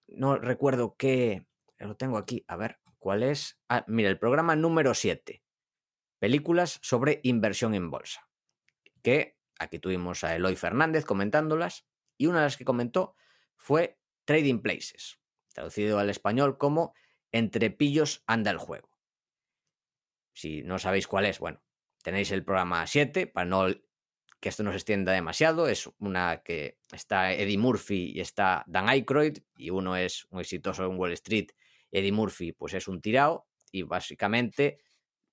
[0.06, 1.46] No recuerdo qué.
[1.78, 3.58] Lo tengo aquí, a ver, ¿cuál es?
[3.68, 5.42] Ah, mira, el programa número 7.
[6.18, 8.28] Películas sobre inversión en bolsa.
[9.02, 11.86] Que aquí tuvimos a Eloy Fernández comentándolas.
[12.16, 13.16] Y una de las que comentó
[13.56, 15.18] fue Trading Places,
[15.52, 16.94] traducido al español como
[17.34, 18.88] entre pillos anda el juego.
[20.32, 21.60] Si no sabéis cuál es, bueno,
[22.04, 23.66] tenéis el programa 7 para no
[24.38, 25.66] que esto no se extienda demasiado.
[25.66, 30.84] Es una que está Eddie Murphy y está Dan Aykroyd y uno es un exitoso
[30.84, 31.48] en Wall Street.
[31.90, 34.78] Eddie Murphy pues es un tirao y básicamente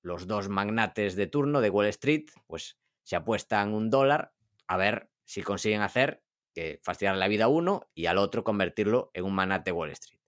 [0.02, 4.34] los dos magnates de turno de Wall Street pues se apuestan un dólar
[4.66, 6.24] a ver si consiguen hacer
[6.56, 9.92] que fastidiar la vida a uno y al otro convertirlo en un magnate de Wall
[9.92, 10.21] Street.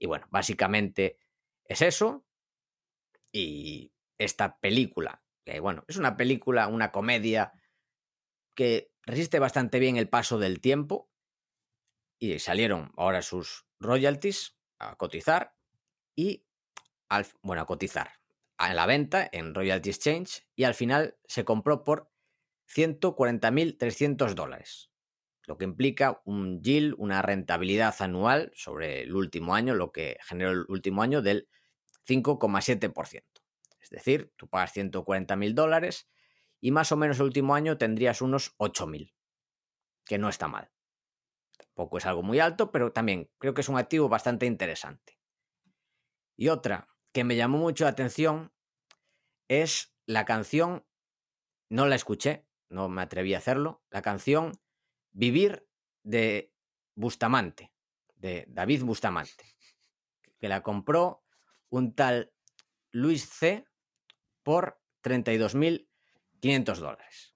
[0.00, 1.18] Y bueno, básicamente
[1.64, 2.24] es eso.
[3.30, 7.52] Y esta película, que bueno, es una película, una comedia
[8.56, 11.10] que resiste bastante bien el paso del tiempo.
[12.18, 15.54] Y salieron ahora sus royalties a cotizar
[16.16, 16.44] y
[17.08, 18.20] al, bueno, a cotizar
[18.56, 22.10] a la venta en Royalty Exchange y al final se compró por
[22.68, 24.89] 140.300 dólares,
[25.50, 30.52] lo que implica un yield, una rentabilidad anual sobre el último año, lo que generó
[30.52, 31.48] el último año del
[32.06, 33.24] 5,7%.
[33.80, 36.08] Es decir, tú pagas 140.000 dólares
[36.60, 39.12] y más o menos el último año tendrías unos 8.000,
[40.04, 40.70] que no está mal.
[41.58, 45.18] Tampoco es algo muy alto, pero también creo que es un activo bastante interesante.
[46.36, 48.52] Y otra que me llamó mucho la atención
[49.48, 50.86] es la canción,
[51.68, 54.52] no la escuché, no me atreví a hacerlo, la canción
[55.12, 55.66] Vivir
[56.02, 56.52] de
[56.94, 57.72] Bustamante,
[58.16, 59.44] de David Bustamante,
[60.38, 61.24] que la compró
[61.68, 62.32] un tal
[62.92, 63.64] Luis C
[64.42, 67.34] por 32.500 dólares.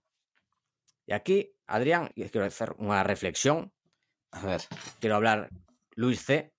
[1.06, 3.72] Y aquí, Adrián, quiero hacer una reflexión,
[4.30, 4.62] A ver,
[5.00, 5.50] quiero hablar
[5.94, 6.52] Luis C.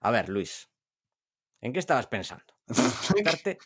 [0.00, 0.68] A ver, Luis,
[1.60, 2.54] ¿en qué estabas pensando?
[2.68, 3.58] Gastarte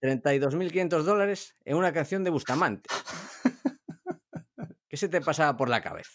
[0.00, 2.88] 32.500 dólares en una canción de Bustamante.
[4.94, 6.12] ¿Qué se te pasaba por la cabeza?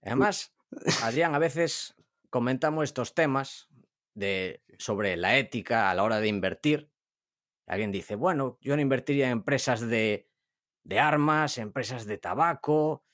[0.00, 0.54] Además,
[1.02, 1.94] Adrián, a veces
[2.30, 3.68] comentamos estos temas
[4.14, 6.90] de, sobre la ética a la hora de invertir.
[7.66, 10.30] Alguien dice, bueno, yo no invertiría en empresas de,
[10.82, 13.04] de armas, empresas de tabaco,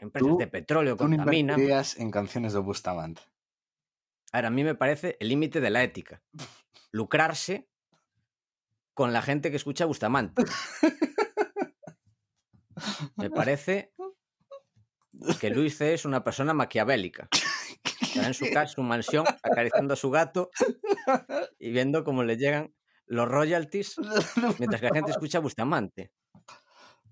[0.00, 3.22] empresas Tú- de petróleo que tú no invertirías en canciones de Bustamante.
[4.32, 6.20] Ahora, a mí me parece el límite de la ética.
[6.90, 7.68] Lucrarse
[8.92, 10.42] con la gente que escucha Bustamante.
[13.16, 13.92] Me parece
[15.40, 15.94] que Luis C.
[15.94, 17.28] es una persona maquiavélica.
[18.00, 20.50] Está en su casa, su mansión, acariciando a su gato
[21.58, 22.74] y viendo cómo le llegan
[23.06, 23.96] los royalties
[24.58, 26.12] mientras que la gente escucha Bustamante.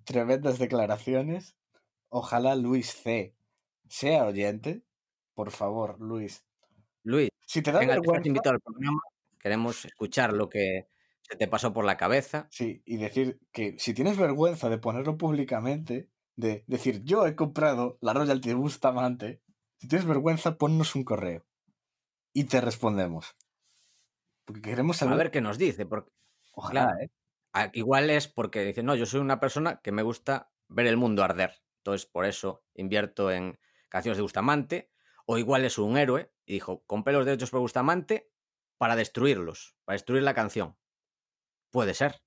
[0.05, 1.57] Tremendas declaraciones.
[2.09, 3.35] Ojalá Luis C.
[3.89, 4.85] sea oyente.
[5.35, 6.45] Por favor, Luis.
[7.03, 9.01] Luis, Si te da venga, vergüenza, invitado al programa.
[9.39, 10.87] Queremos escuchar lo que
[11.29, 12.51] se te pasó por la cabeza.
[12.51, 17.99] sí, y decir que si tienes vergüenza de ponerlo públicamente, de decir yo he comprado
[18.01, 19.43] la royalty de Bustamante,
[19.79, 21.47] si tienes vergüenza, ponnos un correo
[22.35, 23.37] y te respondemos.
[24.45, 25.19] Porque queremos A saber.
[25.19, 26.11] ver qué nos dice, porque
[26.53, 26.99] Ojalá, claro.
[27.01, 27.11] ¿eh?
[27.73, 31.23] Igual es porque dice, no, yo soy una persona que me gusta ver el mundo
[31.25, 31.63] arder.
[31.79, 33.59] Entonces, por eso invierto en
[33.89, 34.91] canciones de Bustamante.
[35.27, 38.31] O igual es un héroe y dijo, compré los derechos por Bustamante
[38.79, 40.77] para destruirlos, para destruir la canción.
[41.75, 42.23] Puede ser.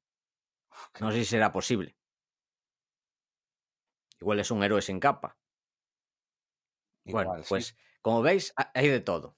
[0.99, 1.95] No sé si será posible.
[4.19, 5.37] Igual es un héroe sin capa.
[7.05, 7.49] bueno, Igual, sí.
[7.49, 9.37] pues como veis, ha- hay de todo.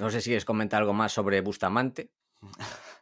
[0.00, 2.10] No sé si quieres comentar algo más sobre Bustamante.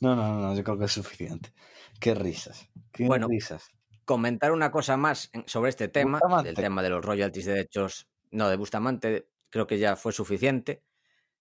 [0.00, 1.52] No, no, no, yo creo que es suficiente.
[2.00, 2.68] Qué risas.
[2.90, 3.70] Qué Bueno, risas.
[4.04, 6.48] comentar una cosa más sobre este tema, Bustamante.
[6.48, 10.82] del tema de los royalties de derechos, no, de Bustamante, creo que ya fue suficiente,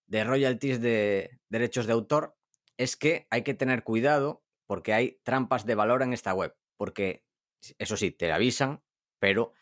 [0.10, 2.36] de royalties de derechos de autor,
[2.78, 7.24] es que hay que tener cuidado porque hay trampas de valor en esta web, porque
[7.78, 8.84] eso sí, te avisan,
[9.20, 9.54] pero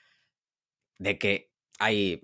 [0.97, 2.23] de que hay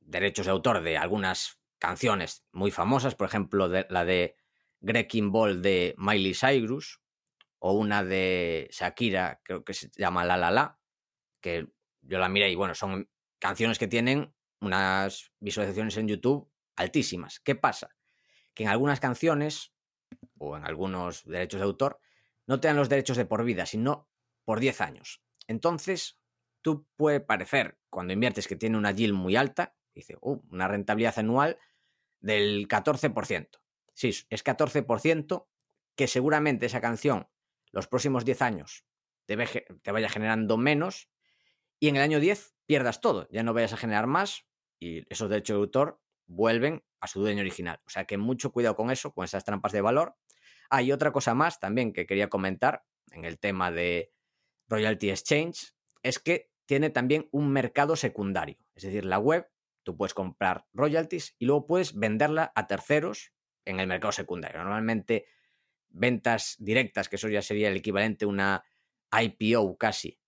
[0.00, 4.36] derechos de autor de algunas canciones muy famosas, por ejemplo, de, la de
[4.80, 7.02] Greckin Ball de Miley Cyrus,
[7.58, 10.78] o una de Shakira, creo que se llama La La La,
[11.42, 11.66] que
[12.00, 16.49] yo la miré y bueno, son canciones que tienen unas visualizaciones en YouTube
[16.80, 17.40] altísimas.
[17.40, 17.96] ¿Qué pasa?
[18.54, 19.72] Que en algunas canciones
[20.38, 22.00] o en algunos derechos de autor
[22.46, 24.08] no te dan los derechos de por vida, sino
[24.44, 25.22] por 10 años.
[25.46, 26.18] Entonces,
[26.62, 31.18] tú puede parecer, cuando inviertes que tiene una yield muy alta, dice, "Uh, una rentabilidad
[31.18, 31.58] anual
[32.20, 33.60] del 14%.
[33.94, 35.48] Sí, es 14%
[35.96, 37.28] que seguramente esa canción
[37.72, 38.84] los próximos 10 años
[39.26, 39.36] te,
[39.82, 41.08] te vaya generando menos
[41.78, 44.46] y en el año 10 pierdas todo, ya no vayas a generar más
[44.78, 46.00] y esos derechos de autor
[46.30, 47.80] vuelven a su dueño original.
[47.86, 50.16] O sea que mucho cuidado con eso, con esas trampas de valor.
[50.70, 54.12] Ah, y otra cosa más también que quería comentar en el tema de
[54.68, 58.56] Royalty Exchange es que tiene también un mercado secundario.
[58.74, 59.50] Es decir, la web
[59.82, 63.32] tú puedes comprar royalties y luego puedes venderla a terceros
[63.64, 64.58] en el mercado secundario.
[64.62, 65.26] Normalmente
[65.88, 68.64] ventas directas, que eso ya sería el equivalente a una
[69.10, 70.20] IPO casi.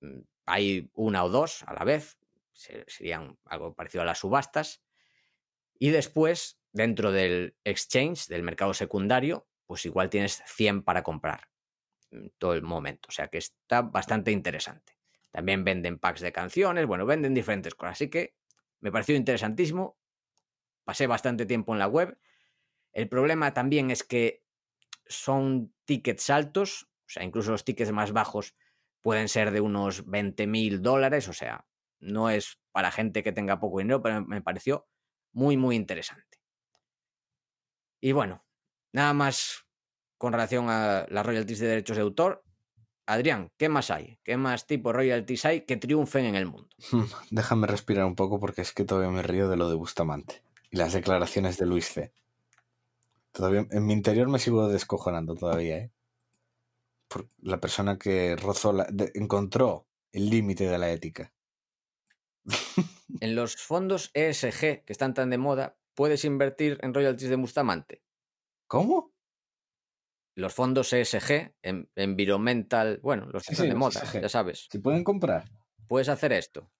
[0.00, 2.16] Mm, Hay una o dos a la vez,
[2.52, 4.84] se- serían algo parecido a las subastas.
[5.78, 11.48] Y después, dentro del exchange, del mercado secundario, pues igual tienes 100 para comprar
[12.10, 13.08] en todo el momento.
[13.08, 14.96] O sea que está bastante interesante.
[15.30, 17.92] También venden packs de canciones, bueno, venden diferentes cosas.
[17.92, 18.34] Así que
[18.80, 19.98] me pareció interesantísimo.
[20.84, 22.18] Pasé bastante tiempo en la web.
[22.92, 24.44] El problema también es que
[25.06, 28.54] son tickets altos, o sea, incluso los tickets más bajos
[29.00, 31.66] pueden ser de unos 20 mil dólares, o sea,
[32.00, 34.88] no es para gente que tenga poco dinero, pero me pareció
[35.36, 36.38] muy, muy interesante.
[38.00, 38.44] Y bueno,
[38.92, 39.66] nada más
[40.16, 42.42] con relación a las royalties de derechos de autor.
[43.04, 44.18] Adrián, ¿qué más hay?
[44.24, 46.68] ¿Qué más tipo royalties hay que triunfen en el mundo?
[47.30, 50.78] Déjame respirar un poco porque es que todavía me río de lo de Bustamante y
[50.78, 52.14] las declaraciones de Luis C.
[53.32, 55.92] Todavía en mi interior me sigo descojonando todavía, ¿eh?
[57.08, 61.34] Por la persona que rozó la, encontró el límite de la ética.
[63.20, 68.02] En los fondos ESG que están tan de moda, puedes invertir en royalties de Bustamante.
[68.66, 69.14] ¿Cómo?
[70.34, 74.20] Los fondos ESG, en Environmental, bueno, los que Sí, están sí, de moda, ESG.
[74.22, 74.68] ya sabes.
[74.70, 75.50] ¿Se pueden comprar?
[75.88, 76.70] Puedes hacer esto.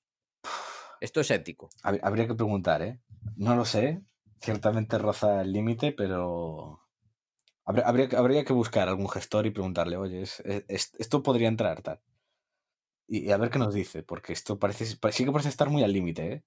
[1.01, 1.71] Esto es ético.
[1.83, 3.01] Hab- Habría que preguntar, ¿eh?
[3.37, 4.03] No lo sé.
[4.43, 6.83] Ciertamente roza el límite, pero...
[7.65, 11.49] Habría, habría, que- habría que buscar algún gestor y preguntarle, oye, es- es- esto podría
[11.49, 12.01] entrar, tal.
[13.09, 15.93] Y, a ver qué nos dice, porque esto parece, sí que parece estar muy al
[15.93, 16.45] límite, ¿eh?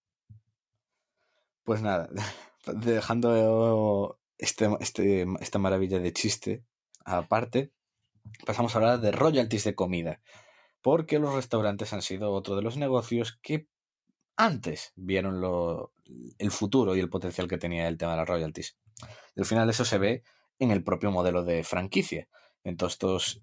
[1.64, 2.10] Pues nada,
[2.66, 6.64] dejando este, este, esta maravilla de chiste
[7.06, 7.72] aparte,
[8.46, 10.22] pasamos a hablar de royalties de comida,
[10.82, 13.68] porque los restaurantes han sido otro de los negocios que
[14.36, 15.94] antes vieron lo,
[16.38, 18.78] el futuro y el potencial que tenía el tema de las royalties.
[19.36, 20.24] Y al final eso se ve
[20.60, 22.28] en el propio modelo de franquicia,
[22.64, 23.42] en todos estos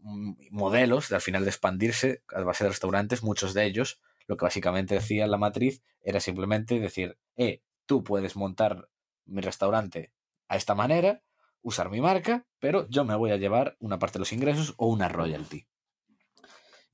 [0.00, 4.44] modelos de al final de expandirse a base de restaurantes, muchos de ellos, lo que
[4.44, 8.88] básicamente decía la matriz era simplemente decir, eh, tú puedes montar
[9.24, 10.12] mi restaurante
[10.48, 11.22] a esta manera,
[11.62, 14.86] usar mi marca, pero yo me voy a llevar una parte de los ingresos o
[14.86, 15.66] una royalty.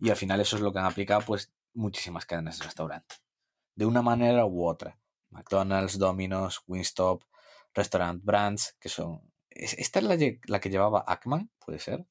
[0.01, 3.17] Y al final eso es lo que han aplicado pues muchísimas cadenas de restaurante.
[3.75, 4.99] De una manera u otra.
[5.31, 7.23] McDonald's, Domino's, Wingstop,
[7.75, 9.21] Restaurant Brands, que son...
[9.51, 11.51] ¿es- ¿Esta es la, la que llevaba Ackman?
[11.65, 12.07] ¿Puede ser?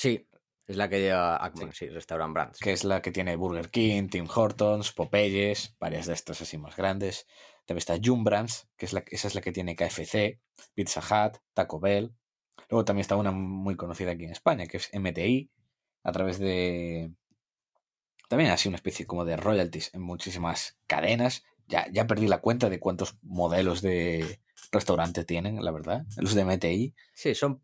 [0.00, 0.26] Sí,
[0.66, 2.58] es la que lleva Ackman, sí, Restaurant Brands.
[2.58, 6.74] Que es la que tiene Burger King, Tim Hortons, Popeyes, varias de estas así más
[6.74, 7.26] grandes.
[7.66, 10.40] También está Jum Brands, que es la, esa es la que tiene KFC,
[10.72, 12.14] Pizza Hut, Taco Bell.
[12.70, 15.50] Luego también está una muy conocida aquí en España, que es MTI,
[16.02, 17.12] a través de...
[18.30, 21.44] También así una especie como de royalties en muchísimas cadenas.
[21.66, 24.40] Ya, ya perdí la cuenta de cuántos modelos de
[24.72, 26.06] restaurante tienen, la verdad.
[26.16, 26.94] Los de MTI.
[27.12, 27.62] Sí, son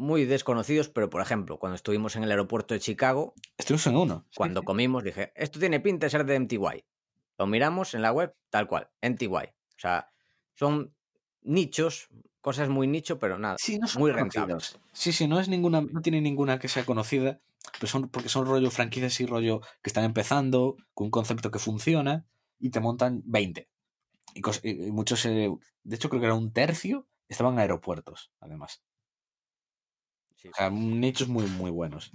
[0.00, 4.26] muy desconocidos, pero por ejemplo, cuando estuvimos en el aeropuerto de Chicago, Estuvimos en uno.
[4.34, 6.84] Cuando comimos, dije, esto tiene pinta de ser de MTY.
[7.38, 9.28] Lo miramos en la web, tal cual, MTY.
[9.28, 10.10] O sea,
[10.54, 10.94] son
[11.42, 12.08] nichos,
[12.40, 14.46] cosas muy nicho, pero nada, Sí, no son muy conocidos.
[14.46, 14.78] rentables.
[14.92, 17.40] Sí, sí, no es ninguna, no tiene ninguna que sea conocida,
[17.78, 21.58] pero son, porque son rollo franquicias y rollo que están empezando, con un concepto que
[21.58, 22.26] funciona,
[22.58, 23.68] y te montan 20.
[24.34, 25.50] Y, cos- y- y muchos, eh,
[25.82, 28.82] de hecho creo que era un tercio, estaban en aeropuertos, además.
[30.40, 32.12] Sí, O sea, nichos muy, muy buenos.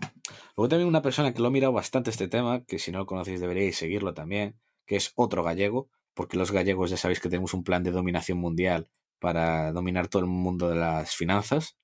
[0.58, 3.06] Luego también una persona que lo ha mirado bastante este tema, que si no lo
[3.06, 7.54] conocéis deberíais seguirlo también, que es otro gallego, porque los gallegos ya sabéis que tenemos
[7.54, 11.78] un plan de dominación mundial para dominar todo el mundo de las finanzas,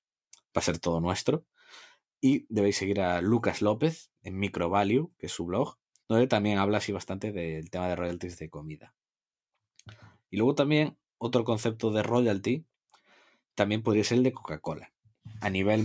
[0.52, 1.44] para ser todo nuestro.
[2.20, 5.78] Y debéis seguir a Lucas López en Microvalue, que es su blog,
[6.08, 8.94] donde también habla así bastante del tema de royalties de comida.
[10.28, 12.66] Y luego también otro concepto de royalty
[13.54, 14.92] también podría ser el de Coca-Cola.
[15.40, 15.84] A nivel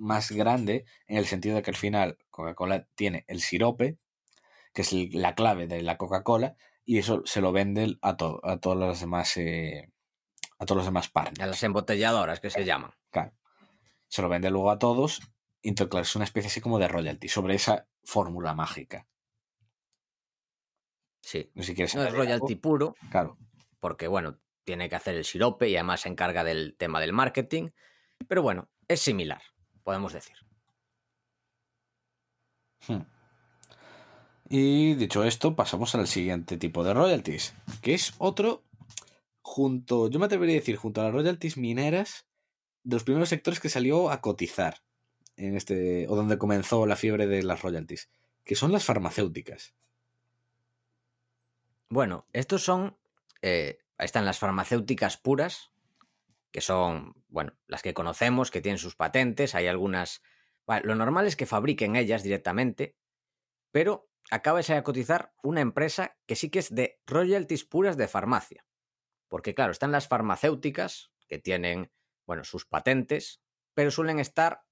[0.00, 3.98] más grande, en el sentido de que al final Coca-Cola tiene el sirope,
[4.72, 8.58] que es la clave de la Coca-Cola, y eso se lo vende a, to- a
[8.58, 9.90] todos los demás eh,
[10.58, 11.40] a todos los demás partners.
[11.40, 12.92] A las embotelladoras que se llaman.
[13.10, 13.32] Claro.
[14.08, 15.20] Se lo vende luego a todos.
[15.62, 19.06] y Entonces, claro, es una especie así como de royalty sobre esa fórmula mágica.
[21.22, 21.50] Sí.
[21.54, 22.18] No si quieres No es algo.
[22.22, 23.38] royalty puro, Claro.
[23.78, 27.70] porque bueno, tiene que hacer el sirope y además se encarga del tema del marketing.
[28.28, 29.42] Pero bueno, es similar,
[29.82, 30.36] podemos decir.
[32.86, 33.02] Hmm.
[34.48, 38.64] Y dicho esto, pasamos al siguiente tipo de royalties, que es otro
[39.42, 42.26] junto, yo me atrevería a decir, junto a las royalties mineras,
[42.82, 44.82] de los primeros sectores que salió a cotizar
[45.36, 48.10] en este, o donde comenzó la fiebre de las royalties,
[48.44, 49.74] que son las farmacéuticas.
[51.88, 52.96] Bueno, estos son,
[53.42, 55.70] eh, están las farmacéuticas puras,
[56.50, 60.22] que son, bueno, las que conocemos, que tienen sus patentes, hay algunas...
[60.82, 62.96] Lo normal es que fabriquen ellas directamente,
[63.72, 67.96] pero acaba de salir a cotizar una empresa que sí que es de royalties puras
[67.96, 68.66] de farmacia.
[69.28, 71.92] Porque claro, están las farmacéuticas que tienen,
[72.26, 73.40] bueno, sus patentes,
[73.74, 74.64] pero suelen estar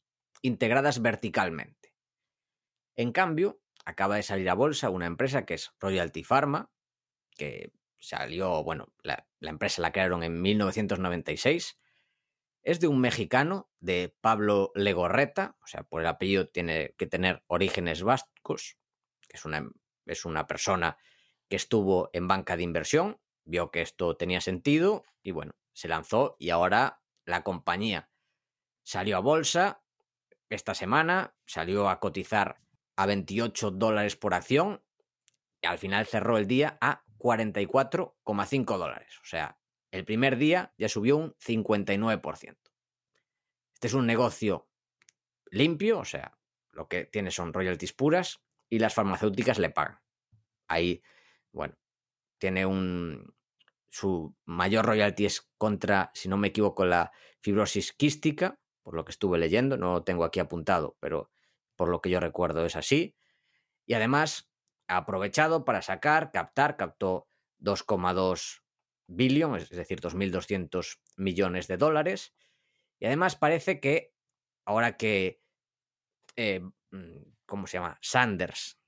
[0.43, 1.95] integradas verticalmente.
[2.97, 6.71] En cambio, acaba de salir a bolsa una empresa que es Royalty Pharma,
[7.37, 11.79] que salió, bueno, la, la empresa la crearon en 1996.
[12.63, 17.43] Es de un mexicano, de Pablo Legorreta, o sea, por el apellido tiene que tener
[17.47, 18.77] orígenes vascos,
[19.29, 19.69] que es una,
[20.07, 20.99] es una persona
[21.49, 26.37] que estuvo en banca de inversión, vio que esto tenía sentido y bueno, se lanzó
[26.39, 28.11] y ahora la compañía
[28.83, 29.83] salió a bolsa
[30.51, 32.61] esta semana, salió a cotizar
[32.97, 34.83] a 28 dólares por acción
[35.63, 39.19] y al final cerró el día a 44,5 dólares.
[39.23, 39.59] O sea,
[39.91, 42.57] el primer día ya subió un 59%.
[43.75, 44.69] Este es un negocio
[45.51, 46.39] limpio, o sea,
[46.73, 50.01] lo que tiene son royalties puras y las farmacéuticas le pagan.
[50.69, 51.03] Ahí,
[51.53, 51.77] bueno,
[52.39, 53.35] tiene un...
[53.91, 57.11] Su mayor royalty es contra, si no me equivoco, la
[57.41, 61.31] fibrosis quística, por lo que estuve leyendo, no lo tengo aquí apuntado, pero
[61.75, 63.17] por lo que yo recuerdo es así.
[63.87, 64.48] Y además
[64.89, 67.29] ha aprovechado para sacar, captar, captó
[67.61, 68.63] 2,2
[69.07, 72.35] billion, es decir, 2.200 millones de dólares.
[72.99, 74.15] Y además parece que
[74.65, 75.43] ahora que,
[76.37, 76.63] eh,
[77.47, 77.99] ¿cómo se llama?
[78.03, 78.81] Sanders,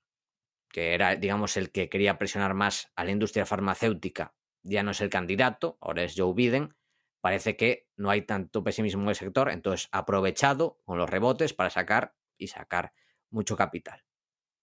[0.69, 5.01] que era, digamos, el que quería presionar más a la industria farmacéutica, ya no es
[5.01, 6.77] el candidato, ahora es Joe Biden,
[7.21, 11.55] parece que no hay tanto pesimismo en el sector, entonces ha aprovechado con los rebotes
[11.55, 12.93] para sacar y sacar
[13.31, 14.05] mucho capital.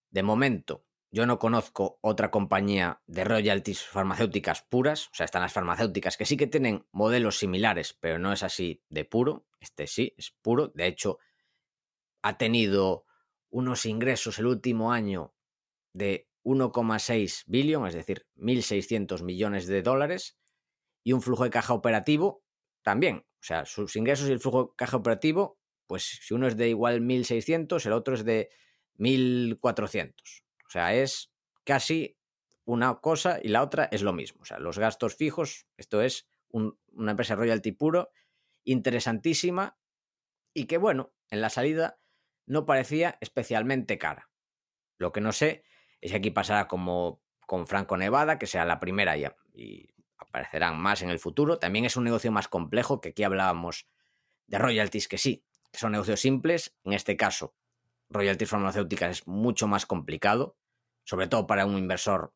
[0.09, 5.53] De momento, yo no conozco otra compañía de royalties farmacéuticas puras, o sea, están las
[5.53, 9.45] farmacéuticas que sí que tienen modelos similares, pero no es así de puro.
[9.59, 10.71] Este sí, es puro.
[10.75, 11.19] De hecho,
[12.21, 13.05] ha tenido
[13.49, 15.33] unos ingresos el último año
[15.93, 20.37] de 1,6 billion, es decir, 1.600 millones de dólares,
[21.03, 22.43] y un flujo de caja operativo
[22.81, 23.25] también.
[23.39, 26.67] O sea, sus ingresos y el flujo de caja operativo, pues si uno es de
[26.69, 28.49] igual 1.600, el otro es de
[28.97, 30.13] 1.400.
[30.67, 31.31] O sea, es
[31.63, 32.17] casi
[32.65, 34.41] una cosa y la otra es lo mismo.
[34.41, 38.09] O sea, los gastos fijos, esto es un, una empresa royalty puro,
[38.63, 39.77] interesantísima
[40.53, 41.99] y que, bueno, en la salida
[42.45, 44.29] no parecía especialmente cara.
[44.97, 45.63] Lo que no sé
[46.01, 50.77] es si aquí pasará como con Franco Nevada, que sea la primera y, y aparecerán
[50.77, 51.59] más en el futuro.
[51.59, 53.87] También es un negocio más complejo, que aquí hablábamos
[54.47, 56.75] de royalties, que sí, que son negocios simples.
[56.83, 57.55] En este caso,
[58.09, 60.57] royalties farmacéuticas es mucho más complicado,
[61.03, 62.33] sobre todo para un inversor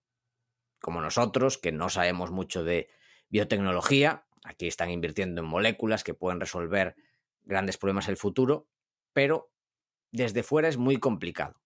[0.79, 2.89] como nosotros, que no sabemos mucho de
[3.29, 4.25] biotecnología.
[4.43, 6.95] Aquí están invirtiendo en moléculas que pueden resolver
[7.43, 8.67] grandes problemas en el futuro,
[9.13, 9.51] pero
[10.11, 11.61] desde fuera es muy complicado.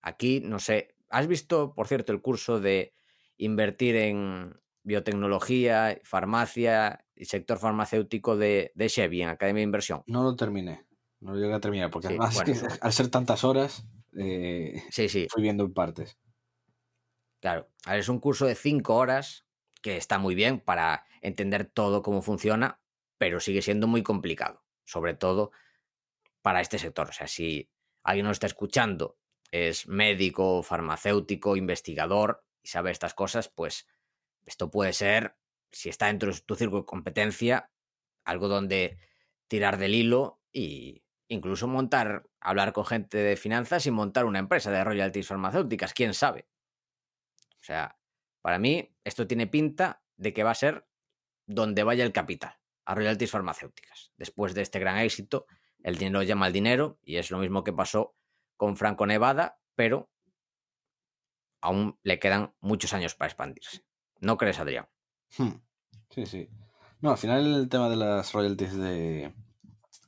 [0.00, 2.94] Aquí, no sé, ¿has visto, por cierto, el curso de
[3.36, 10.02] invertir en biotecnología, farmacia y sector farmacéutico de, de Chevy en Academia de Inversión?
[10.06, 10.87] No lo terminé.
[11.20, 12.52] No lo llegué a terminar, porque Sí, además bueno.
[12.52, 13.84] que al ser tantas horas,
[14.16, 16.16] eh, Sí, sí, fui viendo en partes.
[17.40, 17.68] claro.
[17.84, 19.46] A ver, es un curso de cinco horas
[19.82, 22.80] que está muy bien para entender todo cómo funciona,
[23.16, 25.50] pero sigue siendo muy complicado, sobre todo
[26.42, 27.08] para este sector.
[27.08, 27.70] O sea, si
[28.02, 29.18] alguien nos está escuchando,
[29.50, 33.86] es médico, farmacéutico, investigador y sabe estas cosas, pues
[34.44, 35.36] esto puede ser,
[35.70, 37.70] si está dentro de tu círculo de competencia,
[38.24, 38.98] algo donde
[39.48, 44.70] tirar del hilo y incluso montar, hablar con gente de finanzas y montar una empresa
[44.70, 46.48] de royalties farmacéuticas, quién sabe.
[47.60, 47.98] O sea,
[48.40, 50.86] para mí esto tiene pinta de que va a ser
[51.46, 54.12] donde vaya el capital, a royalties farmacéuticas.
[54.16, 55.46] Después de este gran éxito,
[55.82, 58.16] el dinero llama al dinero y es lo mismo que pasó
[58.56, 60.10] con Franco Nevada, pero
[61.60, 63.84] aún le quedan muchos años para expandirse.
[64.20, 64.88] ¿No crees, Adrián?
[65.36, 65.60] Hmm.
[66.10, 66.48] Sí, sí.
[67.00, 69.32] No, al final el tema de las royalties de,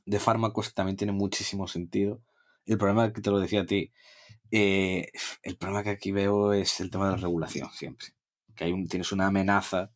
[0.05, 2.21] de fármacos también tiene muchísimo sentido.
[2.65, 3.91] El problema que te lo decía a ti,
[4.51, 5.11] eh,
[5.43, 8.07] el problema que aquí veo es el tema de la regulación siempre.
[8.55, 9.91] Que hay un, tienes una amenaza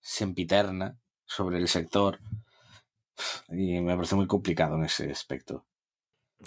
[0.00, 2.20] sempiterna sobre el sector
[3.48, 5.66] y me parece muy complicado en ese aspecto.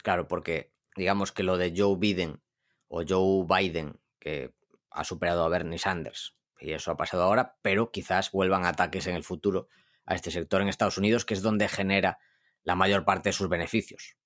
[0.03, 2.41] Claro, porque digamos que lo de Joe Biden
[2.88, 4.53] o Joe Biden, que
[4.91, 9.16] ha superado a Bernie Sanders, y eso ha pasado ahora, pero quizás vuelvan ataques en
[9.16, 9.68] el futuro
[10.05, 12.20] a este sector en Estados Unidos, que es donde genera
[12.64, 14.18] la mayor parte de sus beneficios.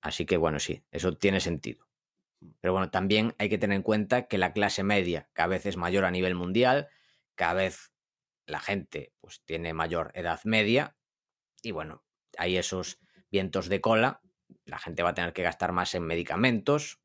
[0.00, 1.88] Así que bueno, sí, eso tiene sentido.
[2.60, 5.76] Pero bueno, también hay que tener en cuenta que la clase media cada vez es
[5.76, 6.88] mayor a nivel mundial,
[7.34, 7.92] cada vez
[8.46, 10.96] la gente pues tiene mayor edad media
[11.62, 12.04] y bueno,
[12.36, 13.00] hay esos
[13.30, 14.22] vientos de cola,
[14.64, 17.00] la gente va a tener que gastar más en medicamentos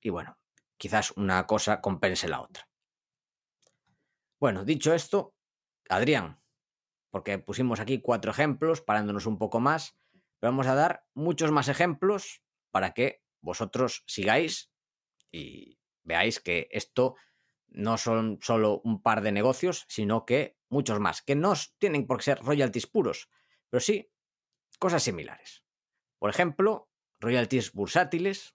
[0.00, 0.38] y bueno,
[0.78, 2.68] quizás una cosa compense la otra.
[4.40, 5.34] Bueno, dicho esto,
[5.88, 6.40] Adrián,
[7.10, 9.96] porque pusimos aquí cuatro ejemplos, parándonos un poco más,
[10.40, 14.70] vamos a dar muchos más ejemplos para que vosotros sigáis
[15.30, 17.16] y veáis que esto
[17.68, 22.18] no son solo un par de negocios, sino que muchos más, que no tienen por
[22.18, 23.28] qué ser royalties puros,
[23.70, 24.10] pero sí
[24.78, 25.64] cosas similares.
[26.18, 26.90] Por ejemplo,
[27.20, 28.54] royalties bursátiles.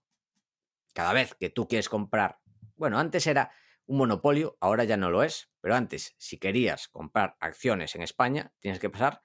[0.93, 2.39] Cada vez que tú quieres comprar,
[2.75, 3.51] bueno, antes era
[3.85, 8.51] un monopolio, ahora ya no lo es, pero antes, si querías comprar acciones en España,
[8.59, 9.21] tienes que pasar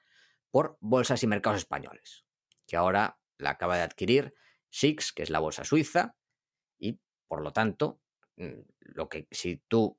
[0.52, 2.26] por bolsas y mercados españoles,
[2.64, 4.36] que ahora la acaba de adquirir
[4.70, 6.14] SIX, que es la bolsa suiza,
[6.78, 8.00] y por lo tanto,
[8.36, 9.98] mm, lo que si tú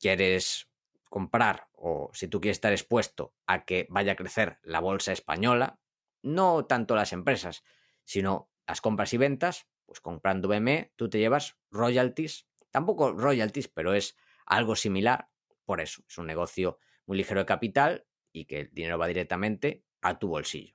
[0.00, 0.70] quieres
[1.10, 5.78] comprar o si tú quieres estar expuesto a que vaya a crecer la bolsa española,
[6.22, 7.64] no tanto las empresas,
[8.04, 13.92] sino las compras y ventas, pues comprando BME, tú te llevas royalties, tampoco royalties, pero
[13.92, 15.29] es algo similar,
[15.70, 19.84] por eso, es un negocio muy ligero de capital y que el dinero va directamente
[20.00, 20.74] a tu bolsillo.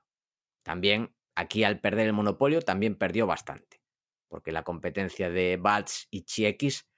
[0.62, 3.82] También aquí al perder el monopolio también perdió bastante,
[4.26, 6.88] porque la competencia de BATS y ChiX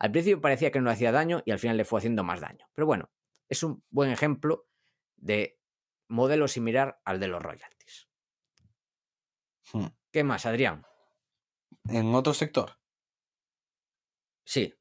[0.00, 2.66] al principio parecía que no hacía daño y al final le fue haciendo más daño.
[2.74, 3.12] Pero bueno,
[3.48, 4.66] es un buen ejemplo
[5.14, 5.60] de
[6.08, 8.08] modelo similar al de los royalties.
[9.72, 9.86] Hmm.
[10.10, 10.84] ¿Qué más, Adrián?
[11.88, 12.80] En otro sector,
[14.44, 14.74] Sí,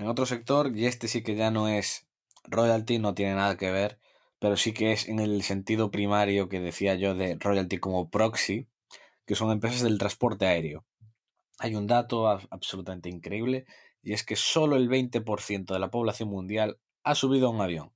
[0.00, 2.08] en otro sector, y este sí que ya no es
[2.44, 3.98] royalty, no tiene nada que ver,
[4.38, 8.66] pero sí que es en el sentido primario que decía yo de royalty como proxy,
[9.26, 10.86] que son empresas del transporte aéreo.
[11.58, 13.66] Hay un dato absolutamente increíble
[14.02, 17.92] y es que solo el 20% de la población mundial ha subido a un avión.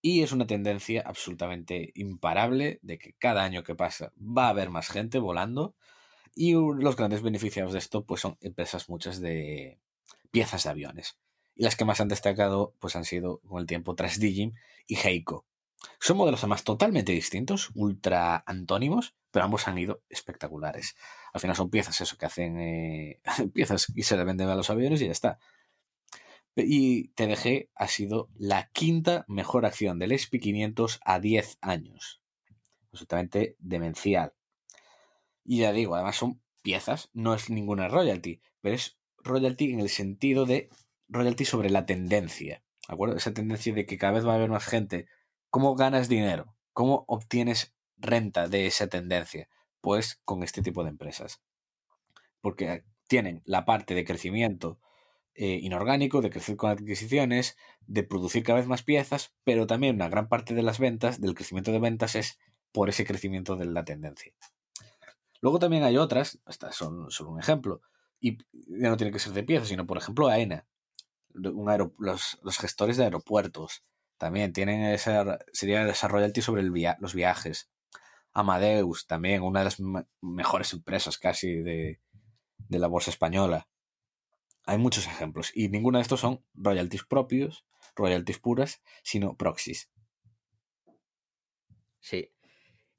[0.00, 4.70] Y es una tendencia absolutamente imparable de que cada año que pasa va a haber
[4.70, 5.74] más gente volando
[6.34, 9.78] y los grandes beneficiados de esto pues son empresas muchas de
[10.30, 11.18] piezas de aviones.
[11.54, 14.54] Y las que más han destacado pues han sido con el tiempo Trasdigim
[14.86, 15.46] y Heiko.
[15.98, 20.96] Son modelos además totalmente distintos, ultra antónimos, pero ambos han ido espectaculares.
[21.32, 23.20] Al final son piezas eso que hacen eh,
[23.54, 25.38] piezas y se le venden a los aviones y ya está.
[26.56, 32.20] Y TDG ha sido la quinta mejor acción del SP500 a 10 años.
[32.92, 34.34] Absolutamente demencial.
[35.44, 39.88] Y ya digo, además son piezas, no es ninguna royalty, pero es royalty en el
[39.88, 40.70] sentido de
[41.08, 42.62] royalty sobre la tendencia.
[42.88, 43.16] ¿De acuerdo?
[43.16, 45.06] Esa tendencia de que cada vez va a haber más gente.
[45.50, 46.56] ¿Cómo ganas dinero?
[46.72, 49.48] ¿Cómo obtienes renta de esa tendencia?
[49.80, 51.40] Pues con este tipo de empresas.
[52.40, 54.78] Porque tienen la parte de crecimiento
[55.34, 57.56] eh, inorgánico, de crecer con adquisiciones,
[57.86, 61.34] de producir cada vez más piezas, pero también una gran parte de las ventas, del
[61.34, 62.38] crecimiento de ventas, es
[62.72, 64.32] por ese crecimiento de la tendencia.
[65.40, 67.80] Luego también hay otras, estas son solo un ejemplo,
[68.20, 70.66] y ya no tiene que ser de piezas, sino por ejemplo AENA,
[71.32, 73.84] los, los gestores de aeropuertos,
[74.18, 77.70] también tienen esa, sería esa royalty sobre el via- los viajes.
[78.32, 82.00] Amadeus, también una de las me- mejores empresas casi de,
[82.68, 83.68] de la bolsa española.
[84.64, 87.66] Hay muchos ejemplos y ninguno de estos son royalties propios,
[87.96, 89.90] royalties puras, sino proxies.
[92.00, 92.32] sí.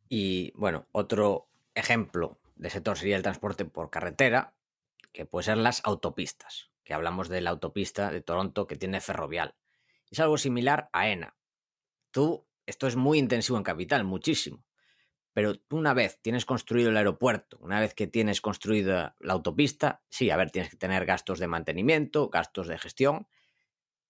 [0.10, 4.54] Y bueno, otro ejemplo de sector sería el transporte por carretera,
[5.12, 9.56] que puede ser las autopistas, que hablamos de la autopista de Toronto que tiene ferrovial.
[10.10, 11.38] Es algo similar a ENA.
[12.12, 14.66] Tú, esto es muy intensivo en capital, muchísimo.
[15.34, 20.30] Pero una vez tienes construido el aeropuerto, una vez que tienes construida la autopista, sí,
[20.30, 23.28] a ver, tienes que tener gastos de mantenimiento, gastos de gestión,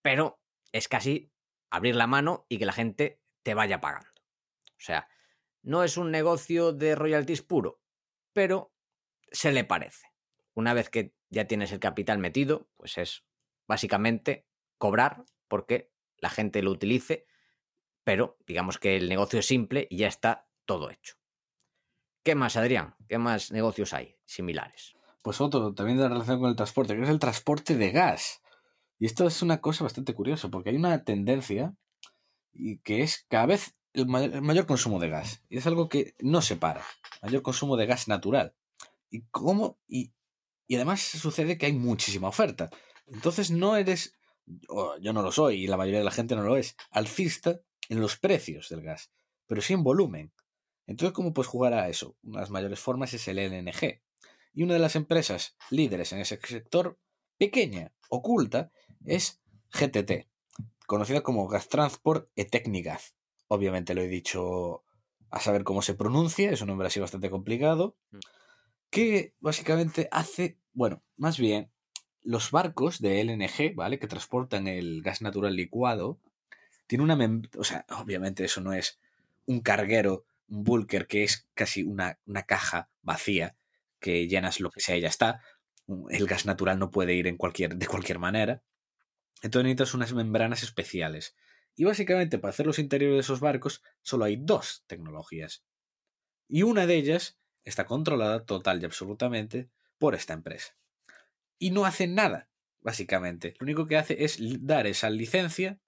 [0.01, 0.41] pero
[0.71, 1.31] es casi
[1.69, 4.09] abrir la mano y que la gente te vaya pagando.
[4.71, 5.07] O sea,
[5.61, 7.81] no es un negocio de royalties puro,
[8.33, 8.73] pero
[9.31, 10.11] se le parece.
[10.62, 13.24] Una vez que ya tienes el capital metido, pues es
[13.68, 14.45] básicamente
[14.78, 17.26] cobrar porque la gente lo utilice,
[18.03, 21.16] pero digamos que el negocio es simple y ya está todo hecho.
[22.24, 22.93] ¿Qué más, Adrián?
[23.09, 24.93] ¿Qué más negocios hay similares?
[25.24, 28.43] Pues otro también de relación con el transporte, que es el transporte de gas.
[28.99, 31.76] Y esto es una cosa bastante curiosa, porque hay una tendencia
[32.53, 35.41] y que es cada vez el mayor, consumo de gas.
[35.49, 36.84] Y es algo que no se para.
[37.24, 38.53] Mayor consumo de gas natural.
[39.09, 39.80] Y cómo.
[39.88, 40.14] Y,
[40.72, 42.69] y además sucede que hay muchísima oferta.
[43.05, 44.15] Entonces no eres.
[45.01, 46.78] yo no lo soy, y la mayoría de la gente no lo es.
[46.91, 47.59] Alcista
[47.89, 49.11] en los precios del gas.
[49.47, 50.32] Pero sí en volumen.
[50.88, 52.15] Entonces, ¿cómo puedes jugar a eso?
[52.24, 54.01] Una de las mayores formas es el LNG.
[54.53, 56.97] Y una de las empresas líderes en ese sector,
[57.38, 58.72] pequeña, oculta,
[59.03, 59.41] es
[59.74, 60.30] GTT,
[60.88, 63.13] conocida como Gas Transport e Tecnigas.
[63.49, 64.86] Obviamente lo he dicho
[65.32, 68.19] a saber cómo se pronuncia, es un nombre así bastante complicado, Mm.
[68.91, 71.71] Que básicamente hace, bueno, más bien,
[72.21, 73.97] los barcos de LNG, ¿vale?
[73.97, 76.19] Que transportan el gas natural licuado,
[76.85, 77.17] tiene una...
[77.57, 78.99] O sea, obviamente eso no es
[79.45, 83.55] un carguero, un bulker, que es casi una, una caja vacía
[83.99, 85.41] que llenas lo que sea y ya está.
[86.09, 88.61] El gas natural no puede ir en cualquier, de cualquier manera.
[89.41, 91.35] Entonces necesitas unas membranas especiales.
[91.75, 95.63] Y básicamente para hacer los interiores de esos barcos solo hay dos tecnologías.
[96.49, 100.76] Y una de ellas está controlada total y absolutamente por esta empresa.
[101.59, 102.49] Y no hace nada,
[102.82, 103.53] básicamente.
[103.59, 105.80] Lo único que hace es dar esa licencia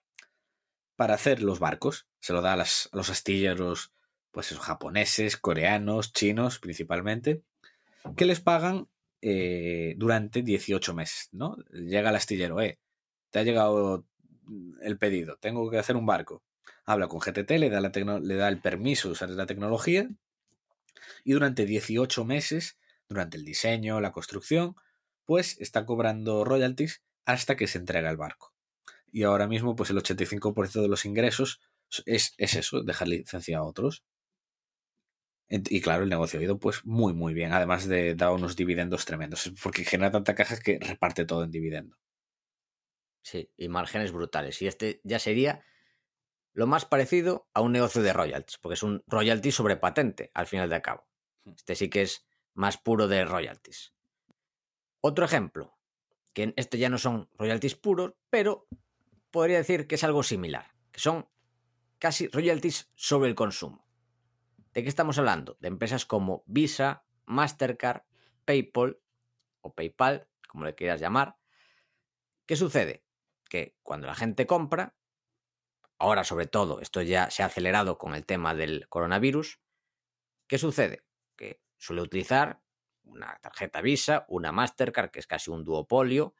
[0.96, 2.08] para hacer los barcos.
[2.20, 3.92] Se lo da a, los astilleros,
[4.32, 7.42] pues esos japoneses, coreanos, chinos principalmente,
[8.16, 8.88] que les pagan
[9.22, 11.56] eh, durante 18 meses, ¿no?
[11.72, 12.80] Llega el astillero, eh,
[13.32, 14.06] te ha llegado
[14.82, 16.44] el pedido, tengo que hacer un barco.
[16.86, 20.10] Habla con GTT, le da, le da el permiso de usar la tecnología
[21.24, 22.78] y durante 18 meses,
[23.10, 24.76] durante el diseño, la construcción,
[25.26, 28.54] pues está cobrando royalties hasta que se entrega el barco.
[29.12, 31.62] Y ahora mismo, pues el 85% de los ingresos
[32.06, 34.04] es, es eso, dejar licencia a otros.
[35.50, 37.52] Y claro, el negocio ha ido pues muy, muy bien.
[37.54, 39.52] Además de dar unos dividendos tremendos.
[39.64, 41.96] Porque genera tanta caja que reparte todo en dividendo.
[43.22, 44.62] Sí, y márgenes brutales.
[44.62, 45.64] Y este ya sería
[46.54, 50.47] lo más parecido a un negocio de royalties, porque es un royalty sobre patente, al
[50.47, 51.08] final de cabo.
[51.45, 53.93] Este sí que es más puro de royalties.
[55.01, 55.78] Otro ejemplo,
[56.34, 58.68] que este ya no son royalties puros, pero
[59.32, 61.28] podría decir que es algo similar, que son
[61.99, 63.88] casi royalties sobre el consumo.
[64.74, 65.58] ¿De qué estamos hablando?
[65.60, 68.04] De empresas como Visa, Mastercard,
[68.45, 68.99] PayPal
[69.62, 71.38] o PayPal, como le quieras llamar.
[72.45, 73.06] ¿Qué sucede?
[73.49, 74.95] Que cuando la gente compra,
[76.04, 79.62] ahora sobre todo, esto ya se ha acelerado con el tema del coronavirus,
[80.47, 81.06] ¿qué sucede?
[81.38, 82.62] Que suele utilizar
[83.06, 86.36] una tarjeta Visa, una Mastercard, que es casi un duopolio,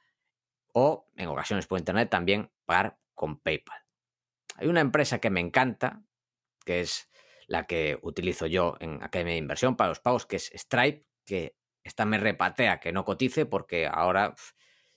[0.74, 3.80] o en ocasiones por internet también pagar con PayPal.
[4.57, 6.03] Hay una empresa que me encanta,
[6.66, 7.09] que es
[7.47, 11.55] la que utilizo yo en Academia de Inversión para los pagos, que es Stripe, que
[11.86, 14.36] esta me repatea que no cotice porque ahora,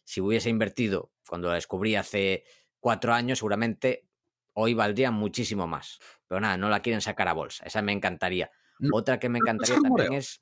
[0.03, 2.43] si hubiese invertido cuando la descubrí hace
[2.81, 4.09] cuatro años, seguramente
[4.57, 5.99] hoy valdría muchísimo más.
[6.27, 7.65] Pero nada, no la quieren sacar a bolsa.
[7.67, 8.51] Esa me encantaría.
[8.79, 10.41] No, Otra que me encantaría también es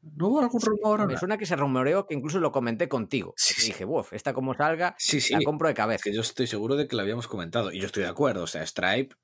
[0.00, 1.06] ¿No hubo algún rumor?
[1.08, 3.34] me suena que se rumoreó que incluso lo comenté contigo.
[3.36, 3.66] Sí, que sí.
[3.68, 6.02] dije, uff, esta como salga, Sí, la compro de Es cabeza.
[6.04, 7.72] que yo estoy seguro de que lo habíamos comentado.
[7.72, 8.44] Y yo estoy de acuerdo.
[8.44, 9.16] O sea, Stripe,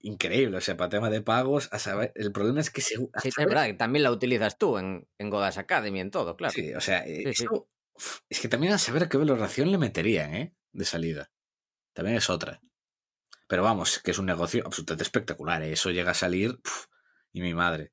[0.00, 0.58] increíble.
[0.58, 2.12] O sea, para tema de pagos, a saber.
[2.14, 2.96] El problema es que se.
[2.96, 6.52] Sí, es verdad, que también la utilizas tú en, en Godas Academy, en todo, claro.
[6.52, 7.66] Sí, o sea, eh, eso-
[8.28, 10.54] es que también a saber qué valoración le meterían, ¿eh?
[10.72, 11.30] De salida.
[11.94, 12.60] También es otra.
[13.48, 15.62] Pero vamos, que es un negocio absolutamente espectacular.
[15.62, 15.72] ¿eh?
[15.72, 16.60] Eso llega a salir.
[17.32, 17.92] y mi madre.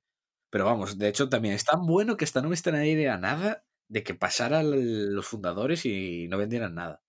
[0.49, 3.09] Pero vamos, de hecho, también es tan bueno que hasta no me están a ir
[3.09, 7.03] a nada de que pasaran los fundadores y no vendieran nada.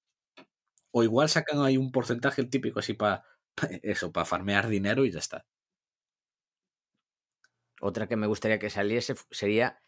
[0.93, 3.25] O igual sacan ahí un porcentaje típico así para
[3.83, 5.47] eso, para farmear dinero y ya está.
[7.81, 9.79] Otra que me gustaría que saliese sería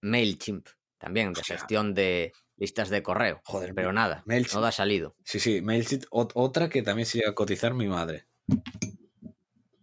[0.00, 0.68] MailChimp,
[0.98, 3.40] también de gestión de listas de correo.
[3.44, 4.60] Joder, Pero nada, MailChimp.
[4.60, 5.16] no ha salido.
[5.24, 8.26] Sí, sí, MailChimp, ot- otra que también se llega a cotizar mi madre.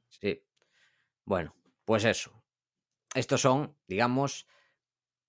[0.09, 0.43] Sí.
[1.25, 1.55] Bueno,
[1.85, 2.43] pues eso.
[3.15, 4.47] Estos son, digamos,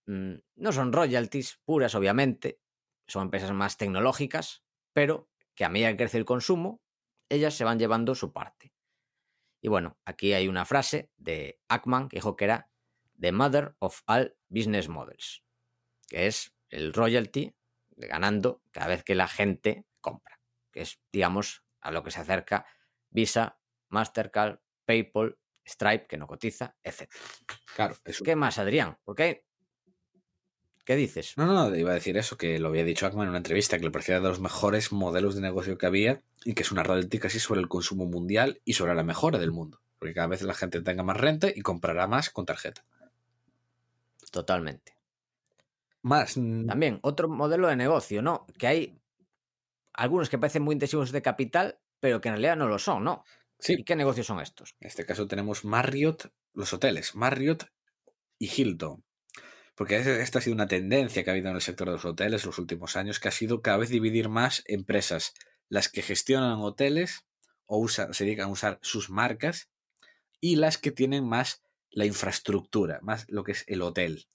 [0.06, 2.60] mm, no son royalties puras, obviamente.
[3.06, 4.62] Son empresas más tecnológicas,
[4.92, 6.80] pero que a medida que crece el consumo,
[7.28, 8.72] ellas se van llevando su parte.
[9.62, 12.70] Y bueno, aquí hay una frase de Ackman que dijo que era
[13.18, 15.42] The Mother of All Business Models,
[16.08, 17.54] que es el royalty
[17.96, 20.40] ganando cada vez que la gente compra,
[20.72, 22.66] que es, digamos, a lo que se acerca
[23.10, 23.58] Visa,
[23.88, 27.08] Mastercard, PayPal, Stripe, que no cotiza, etc.
[27.76, 28.98] Claro, es un- ¿Qué más, Adrián?
[29.04, 29.44] ¿Por qué?
[30.84, 31.36] ¿Qué dices?
[31.36, 33.84] No, no, iba a decir eso, que lo había dicho Ackman en una entrevista, que
[33.84, 37.18] le parecía de los mejores modelos de negocio que había y que es una royalty
[37.18, 39.82] casi sobre el consumo mundial y sobre la mejora del mundo.
[39.98, 42.84] Porque cada vez la gente tenga más renta y comprará más con tarjeta.
[44.32, 44.94] Totalmente.
[46.02, 46.36] Más.
[46.36, 48.46] mm, También otro modelo de negocio, ¿no?
[48.58, 49.00] Que hay
[49.92, 53.24] algunos que parecen muy intensivos de capital, pero que en realidad no lo son, ¿no?
[53.58, 54.74] Sí, ¿Y qué negocios son estos?
[54.80, 57.66] en este caso tenemos Marriott, los hoteles, Marriott
[58.38, 59.04] y Hilton.
[59.74, 62.04] Porque es- esta ha sido una tendencia que ha habido en el sector de los
[62.04, 65.34] hoteles los últimos años, que ha sido cada vez dividir más empresas,
[65.68, 67.26] las que gestionan hoteles
[67.66, 69.70] o usan, se dedican a usar sus marcas,
[70.40, 74.26] y las que tienen más la infraestructura, más lo que es el hotel.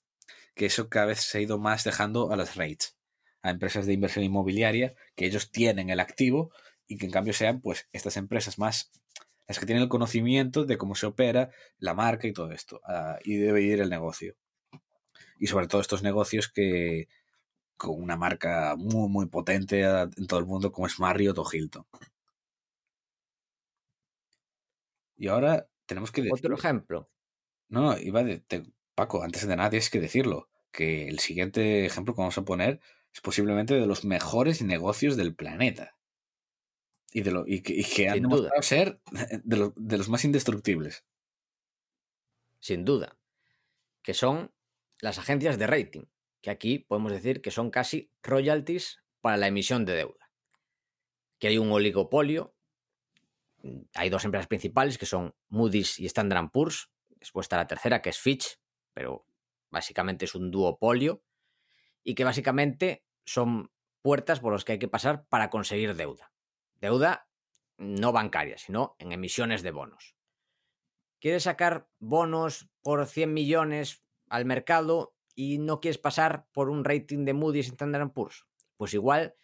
[0.56, 2.96] Que eso cada vez se ha ido más dejando a las REITs,
[3.42, 6.50] a empresas de inversión inmobiliaria, que ellos tienen el activo
[6.88, 8.90] y que en cambio sean pues estas empresas más
[9.48, 13.18] las que tienen el conocimiento de cómo se opera la marca y todo esto, ah,
[13.24, 14.34] y debe ir el negocio.
[15.38, 17.08] Y sobre todo estos negocios que
[17.76, 21.46] con una marca muy, muy potente ah, en todo el mundo como es Marriott o
[21.50, 21.86] Hilton.
[25.16, 26.38] Y ahora tenemos que decir...
[26.38, 27.10] Otro ejemplo.
[27.68, 28.64] No, no, iba de, te-
[28.96, 32.80] Paco, antes de nada tienes que decirlo, que el siguiente ejemplo que vamos a poner
[33.12, 35.96] es posiblemente de los mejores negocios del planeta.
[37.12, 38.50] Y, de lo, y que, y que han Sin duda.
[38.50, 39.00] demostrado ser
[39.44, 41.04] de, lo- de los más indestructibles.
[42.58, 43.16] sin duda,
[44.02, 44.52] que son
[45.00, 46.04] las agencias de rating,
[46.40, 50.30] que aquí podemos decir que son casi royalties para la emisión de deuda.
[51.38, 52.54] Que hay un oligopolio,
[53.94, 56.90] hay dos empresas principales que son Moody's y Standard Poor's,
[57.20, 58.58] después está la tercera que es Fitch,
[58.96, 59.26] pero
[59.70, 61.22] básicamente es un duopolio,
[62.02, 63.70] y que básicamente son
[64.00, 66.32] puertas por las que hay que pasar para conseguir deuda.
[66.80, 67.28] Deuda
[67.76, 70.16] no bancaria, sino en emisiones de bonos
[71.20, 77.24] quieres sacar bonos por 100 millones al mercado y no quieres pasar por un rating
[77.24, 79.34] de Moody's Standard Poor's, pues igual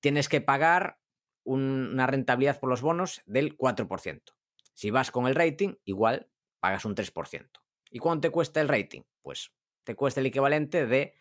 [0.00, 0.98] tienes que pagar
[1.44, 4.34] un- una rentabilidad por los bonos del 4%.
[4.74, 6.30] Si vas con el rating, igual
[6.60, 7.60] pagas un 3%.
[7.90, 9.02] ¿Y cuánto te cuesta el rating?
[9.22, 9.52] Pues
[9.84, 11.14] te cuesta el equivalente de,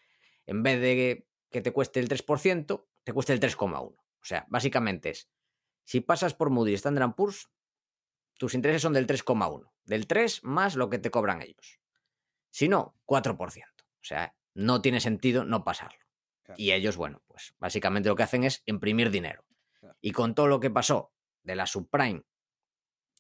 [0.46, 3.76] en vez de que te cueste el 3%, te cuesta el 3,1%.
[3.82, 5.30] O sea, básicamente es,
[5.84, 7.50] si pasas por Moody's Standard Poor's,
[8.38, 9.72] tus intereses son del 3,1.
[9.86, 11.80] Del 3 más lo que te cobran ellos.
[12.50, 13.38] Si no, 4%.
[13.38, 16.00] O sea, no tiene sentido no pasarlo.
[16.44, 16.60] Claro.
[16.60, 19.46] Y ellos, bueno, pues básicamente lo que hacen es imprimir dinero.
[19.80, 19.98] Claro.
[20.02, 21.14] Y con todo lo que pasó
[21.44, 22.24] de la subprime,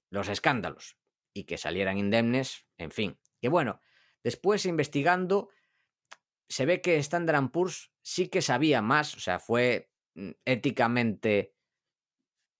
[0.09, 0.97] los escándalos
[1.33, 3.19] y que salieran indemnes, en fin.
[3.45, 3.79] Que bueno,
[4.23, 5.49] después investigando,
[6.49, 11.53] se ve que Standard Poor's sí que sabía más, o sea, fue mm, éticamente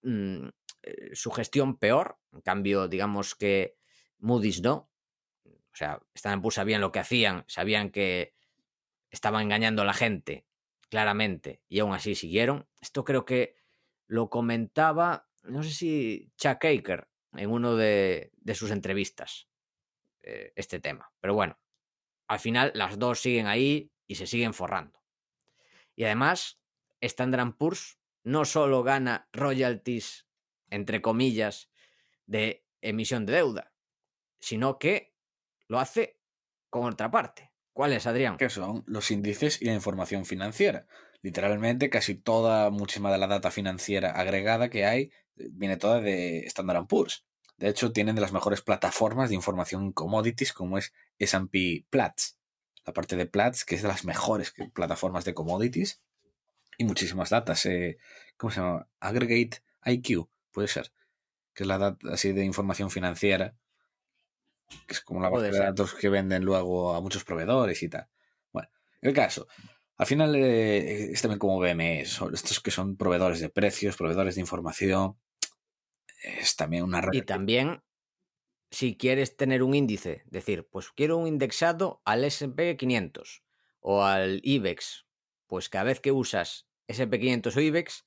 [0.03, 0.45] mm,
[0.83, 2.19] eh, su gestión peor.
[2.33, 3.79] En cambio, digamos que
[4.19, 4.91] Moody's no.
[5.43, 8.35] O sea, Standard Poor's sabían lo que hacían, sabían que
[9.09, 10.45] estaban engañando a la gente,
[10.87, 12.67] claramente, y aún así siguieron.
[12.79, 13.55] Esto creo que
[14.05, 19.47] lo comentaba, no sé si Chuck Aker en uno de, de sus entrevistas,
[20.27, 21.11] eh, este tema.
[21.21, 21.59] Pero bueno,
[22.27, 24.99] al final las dos siguen ahí y se siguen forrando.
[25.95, 26.59] Y además,
[26.99, 30.27] Standard Poor's no solo gana royalties,
[30.71, 31.69] entre comillas,
[32.25, 33.71] de emisión de deuda,
[34.39, 35.13] sino que
[35.67, 36.19] lo hace
[36.71, 37.51] con otra parte.
[37.71, 38.37] ¿Cuál es, Adrián?
[38.37, 40.87] que son los índices y la información financiera.
[41.21, 46.39] Literalmente, casi toda, muchísima de la data financiera agregada que hay, eh, viene toda de
[46.45, 47.25] Standard Poor's.
[47.57, 52.37] De hecho, tienen de las mejores plataformas de información en commodities, como es S&P Platts.
[52.85, 56.01] La parte de Platts, que es de las mejores plataformas de commodities.
[56.77, 57.65] Y muchísimas datas.
[57.65, 57.97] eh,
[58.37, 58.87] ¿Cómo se llama?
[58.99, 60.91] Aggregate IQ, puede ser.
[61.53, 63.55] Que es la data así de información financiera.
[64.87, 68.07] Que es como la base de datos que venden luego a muchos proveedores y tal.
[68.51, 68.67] Bueno,
[69.01, 69.47] el caso.
[69.97, 74.35] Al final eh, es también como BME, son estos que son proveedores de precios, proveedores
[74.35, 75.17] de información.
[76.25, 77.01] Es también una.
[77.11, 77.83] Y también,
[78.71, 83.43] si quieres tener un índice, decir, pues quiero un indexado al SP 500
[83.79, 85.05] o al IBEX,
[85.45, 88.05] pues cada vez que usas SP 500 o IBEX,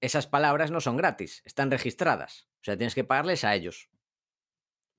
[0.00, 2.48] esas palabras no son gratis, están registradas.
[2.60, 3.90] O sea, tienes que pagarles a ellos,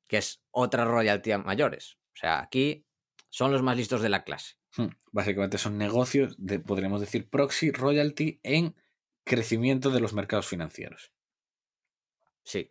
[0.07, 1.97] que es otra royalty mayores.
[2.13, 2.85] O sea, aquí
[3.29, 4.55] son los más listos de la clase.
[4.77, 8.75] Hmm, Básicamente son negocios de, podríamos decir, proxy royalty en
[9.23, 11.11] crecimiento de los mercados financieros.
[12.43, 12.69] Sí,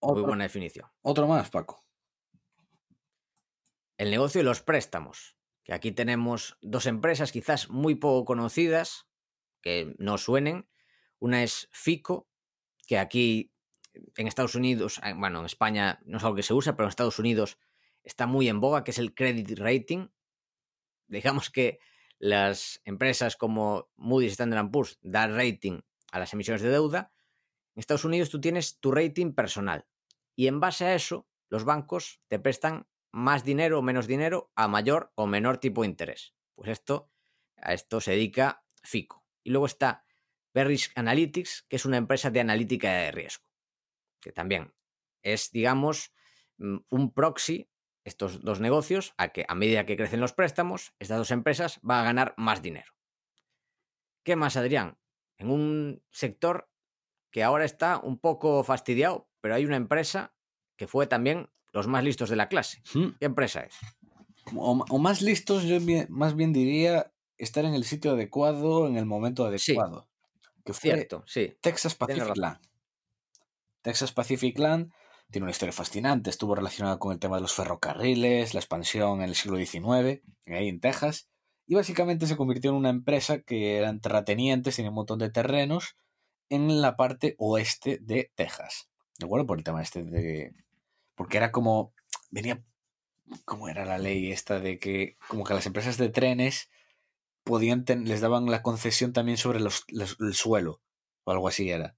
[0.00, 0.88] muy buena definición.
[1.02, 1.84] otro más, Paco.
[3.98, 9.06] El negocio de los préstamos, que aquí tenemos dos empresas quizás muy poco conocidas,
[9.62, 10.68] que no suenen.
[11.18, 12.28] Una es FICO,
[12.86, 13.52] que aquí
[14.16, 16.90] en Estados Unidos, eh, bueno, en España no es algo que se usa, pero en
[16.90, 17.58] Estados Unidos
[18.02, 20.08] está muy en boga, que es el credit rating.
[21.08, 21.78] Digamos que
[22.18, 25.80] las empresas como Moody's y Standard Poor's dan rating
[26.12, 27.12] a las emisiones de deuda.
[27.76, 29.86] En Estados Unidos tú tienes tu rating personal
[30.34, 34.66] y en base a eso los bancos te prestan más dinero o menos dinero a
[34.66, 36.34] mayor o menor tipo de interés.
[36.54, 37.10] Pues esto,
[37.56, 39.26] a esto se dedica FICO.
[39.44, 40.06] Y luego está
[40.54, 43.44] Verisk Analytics, que es una empresa de analítica de riesgo,
[44.20, 44.74] que también
[45.22, 46.14] es, digamos,
[46.56, 47.70] mm, un proxy,
[48.04, 52.00] estos dos negocios, a que a medida que crecen los préstamos, estas dos empresas van
[52.00, 52.90] a ganar más dinero.
[54.24, 54.98] ¿Qué más, Adrián?
[55.36, 56.70] En un sector
[57.36, 60.32] que ahora está un poco fastidiado, pero hay una empresa
[60.74, 62.82] que fue también los más listos de la clase.
[62.94, 63.74] ¿Qué empresa es?
[64.56, 68.96] O, o más listos, yo bien- más bien diría estar en el sitio adecuado en
[68.96, 69.72] el momento Sí.
[69.72, 70.08] adecuado.
[70.64, 71.54] Que fue Cierto, sí.
[71.60, 72.34] Texas Pacific.
[72.38, 72.58] Land.
[73.82, 74.90] Texas Pacific Land
[75.30, 76.30] tiene una historia fascinante.
[76.30, 80.68] Estuvo relacionada con el tema de los ferrocarriles, la expansión en el siglo XIX, ahí
[80.68, 81.28] en Texas.
[81.66, 85.96] Y básicamente se convirtió en una empresa que eran terratenientes, tenía un montón de terrenos
[86.48, 88.88] en la parte oeste de Texas.
[89.18, 89.46] ¿De acuerdo?
[89.46, 90.52] Por el tema este de.
[91.14, 91.92] Porque era como.
[92.30, 92.62] Venía.
[93.44, 95.16] ¿Cómo era la ley esta de que.
[95.28, 96.70] Como que las empresas de trenes
[97.44, 100.80] podían ten- les daban la concesión también sobre los, los- el suelo.
[101.24, 101.96] O algo así era.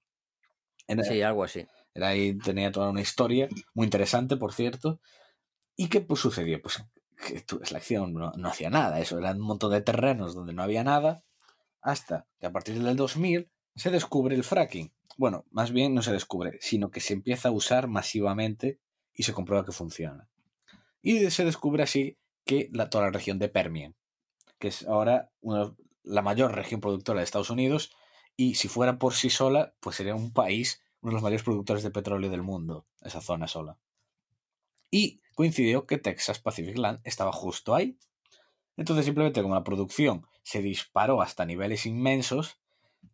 [0.86, 1.66] Era- Sí, algo así.
[1.94, 5.00] era ahí, tenía toda una historia muy interesante, por cierto.
[5.76, 6.60] ¿Y qué pues, sucedió?
[6.62, 6.82] Pues
[7.26, 9.00] que la acción no, no hacía nada.
[9.00, 11.24] Eso eran un montón de terrenos donde no había nada.
[11.80, 14.92] Hasta que a partir del 2000 se descubre el fracking.
[15.16, 18.78] Bueno, más bien no se descubre, sino que se empieza a usar masivamente
[19.14, 20.28] y se comprueba que funciona.
[21.02, 23.94] Y se descubre así que la, toda la región de Permian,
[24.58, 25.30] que es ahora
[26.02, 27.92] la mayor región productora de Estados Unidos,
[28.36, 31.82] y si fuera por sí sola, pues sería un país, uno de los mayores productores
[31.82, 33.78] de petróleo del mundo, esa zona sola.
[34.90, 37.98] Y coincidió que Texas Pacific Land estaba justo ahí.
[38.76, 42.58] Entonces, simplemente como la producción se disparó hasta niveles inmensos,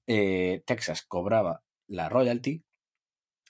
[0.07, 2.63] eh, Texas cobraba la royalty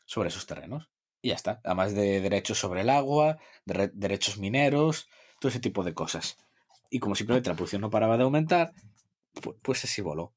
[0.07, 0.91] sobre esos terrenos.
[1.23, 1.61] Y ya está.
[1.65, 5.09] Además de derechos sobre el agua, de re- derechos mineros,
[5.41, 6.37] todo ese tipo de cosas.
[6.91, 8.73] Y como simplemente la producción no paraba de aumentar,
[9.35, 10.35] pu- pues así voló.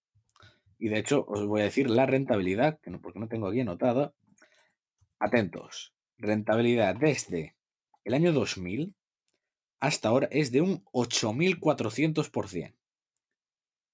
[0.80, 3.60] Y de hecho, os voy a decir la rentabilidad, que no, porque no tengo aquí
[3.62, 4.14] anotada.
[5.20, 5.94] Atentos.
[6.18, 7.56] Rentabilidad desde
[8.04, 8.96] el año 2000
[9.80, 12.74] hasta ahora es de un 8.400%.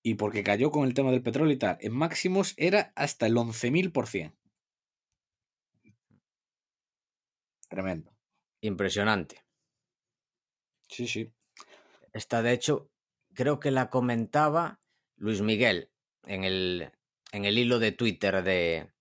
[0.04, 3.38] Y porque cayó con el tema del petróleo y tal, en máximos era hasta el
[3.38, 4.36] 11.000%.
[7.70, 8.12] Tremendo.
[8.62, 9.44] Impresionante.
[10.88, 11.34] Sí, sí.
[12.14, 12.92] Esta, de hecho,
[13.34, 14.80] creo que la comentaba
[15.16, 15.90] Luis Miguel
[16.26, 16.92] en el,
[17.32, 18.92] en el hilo de Twitter de,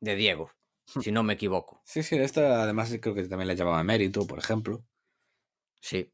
[0.00, 0.50] de Diego,
[0.86, 1.80] si no me equivoco.
[1.84, 4.84] Sí, sí, esta además creo que también la llamaba Mérito, por ejemplo.
[5.80, 6.12] Sí,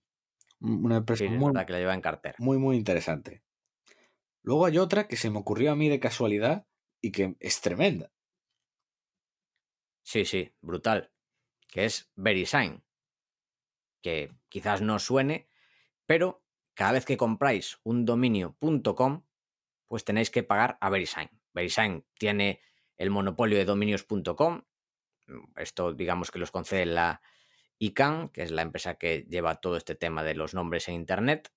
[0.61, 2.37] Una empresa sí, muy, que la lleva en cartera.
[2.39, 3.43] muy, muy interesante.
[4.43, 6.67] Luego hay otra que se me ocurrió a mí de casualidad
[7.01, 8.13] y que es tremenda.
[10.03, 11.13] Sí, sí, brutal.
[11.69, 12.85] Que es VeriSign.
[14.01, 15.49] Que quizás no suene,
[16.07, 16.45] pero
[16.75, 19.25] cada vez que compráis un dominio.com,
[19.89, 21.29] pues tenéis que pagar a VeriSign.
[21.53, 22.61] VeriSign tiene
[22.97, 24.63] el monopolio de dominios.com.
[25.57, 27.21] Esto, digamos que los concede la
[27.79, 31.53] ICANN, que es la empresa que lleva todo este tema de los nombres en Internet.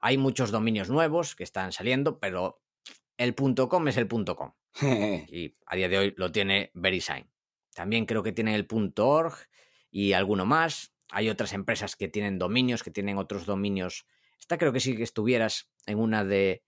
[0.00, 2.62] Hay muchos dominios nuevos que están saliendo, pero
[3.16, 7.30] el .com es el .com y a día de hoy lo tiene VeriSign.
[7.74, 9.34] También creo que tienen el .org
[9.90, 10.94] y alguno más.
[11.10, 14.06] Hay otras empresas que tienen dominios, que tienen otros dominios.
[14.38, 16.62] Esta creo que sí que estuvieras en una de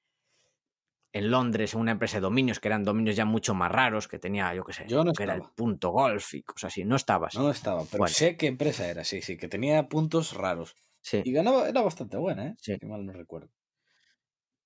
[1.13, 4.19] en Londres, en una empresa de dominios que eran dominios ya mucho más raros, que
[4.19, 6.85] tenía, yo qué sé, Yo no que era el punto golf y cosas así.
[6.85, 7.35] No estabas.
[7.35, 8.15] No estaba, pero Bueno.
[8.15, 10.77] sé qué empresa era, sí, sí, que tenía puntos raros.
[11.01, 11.23] Sí.
[11.25, 12.55] Y ganaba, era bastante buena, ¿eh?
[12.59, 12.77] Sí.
[12.79, 13.51] Si mal no recuerdo.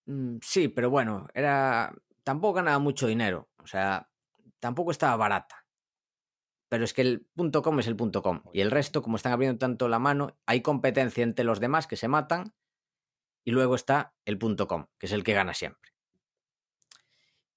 [0.07, 1.95] Mm, Sí, pero bueno, era.
[2.25, 3.49] Tampoco ganaba mucho dinero.
[3.59, 4.11] O sea,
[4.61, 5.67] tampoco estaba barata.
[6.69, 8.43] Pero es que el punto .com es el punto .com.
[8.53, 11.97] Y el resto, como están abriendo tanto la mano, hay competencia entre los demás que
[11.97, 12.55] se matan.
[13.45, 15.93] Y luego está el punto .com, que es el que gana siempre.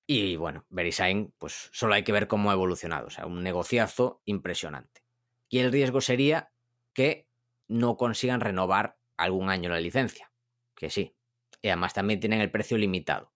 [0.09, 3.07] Y bueno, VeriSign, pues solo hay que ver cómo ha evolucionado.
[3.07, 5.03] O sea, un negociazo impresionante.
[5.49, 6.53] Y el riesgo sería
[6.93, 7.27] que
[7.67, 10.31] no consigan renovar algún año la licencia.
[10.75, 11.17] Que sí,
[11.61, 13.33] y además también tienen el precio limitado.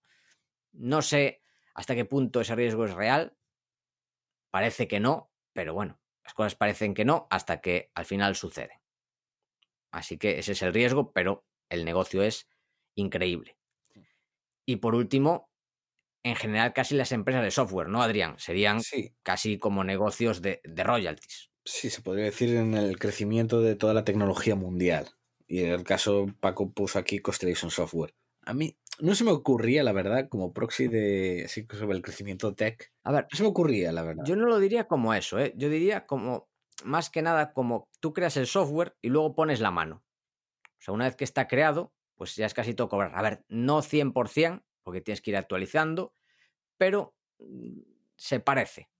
[0.72, 1.42] No sé
[1.74, 3.36] hasta qué punto ese riesgo es real.
[4.50, 8.78] Parece que no, pero bueno, las cosas parecen que no hasta que al final suceden.
[9.90, 12.48] Así que ese es el riesgo, pero el negocio es
[12.94, 13.58] increíble.
[14.64, 15.51] Y por último,
[16.24, 18.36] en general casi las empresas de software, ¿no, Adrián?
[18.38, 21.50] Serían Sí, casi como negocios de, de royalties.
[21.64, 25.10] sí, se podría decir en el crecimiento de toda la tecnología mundial.
[25.46, 28.14] Y en el caso, Paco puso aquí Constellation Software.
[28.44, 32.54] A mí no se me ocurría, la verdad, como proxy de así sobre el crecimiento
[32.54, 32.92] tech.
[33.04, 34.24] A ver, No se me ocurría, la verdad.
[34.24, 35.54] Yo no lo diría como eso, ¿eh?
[35.56, 36.50] Yo diría como,
[36.84, 40.04] más que nada, como tú creas el software y luego pones la mano.
[40.80, 43.12] O sea, una vez que está creado, pues ya es casi todo cobrar.
[43.16, 46.14] A ver, no 100%, porque tienes que ir actualizando,
[46.76, 47.80] pero mm,
[48.16, 48.90] se parece.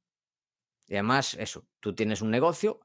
[0.86, 2.80] Y además, eso, tú tienes un negocio,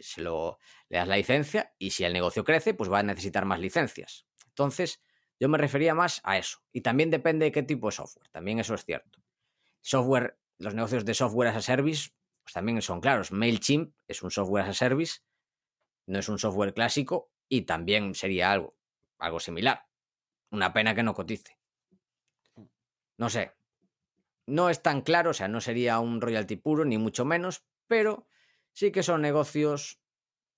[0.00, 0.58] se lo,
[0.88, 4.26] le das la licencia y si el negocio crece, pues va a necesitar más licencias.
[4.46, 5.02] Entonces,
[5.38, 6.62] yo me refería más a eso.
[6.72, 9.22] Y también depende de qué tipo de software, también eso es cierto.
[9.80, 12.10] Software, los negocios de software as a service,
[12.42, 13.32] pues también son claros.
[13.32, 15.20] MailChimp es un software as a service,
[16.06, 18.76] no es un software clásico, y también sería algo,
[19.18, 19.86] algo similar.
[20.50, 21.59] Una pena que no cotice.
[23.20, 23.52] No sé.
[24.46, 28.26] No es tan claro, o sea, no sería un royalty puro, ni mucho menos, pero
[28.72, 30.00] sí que son negocios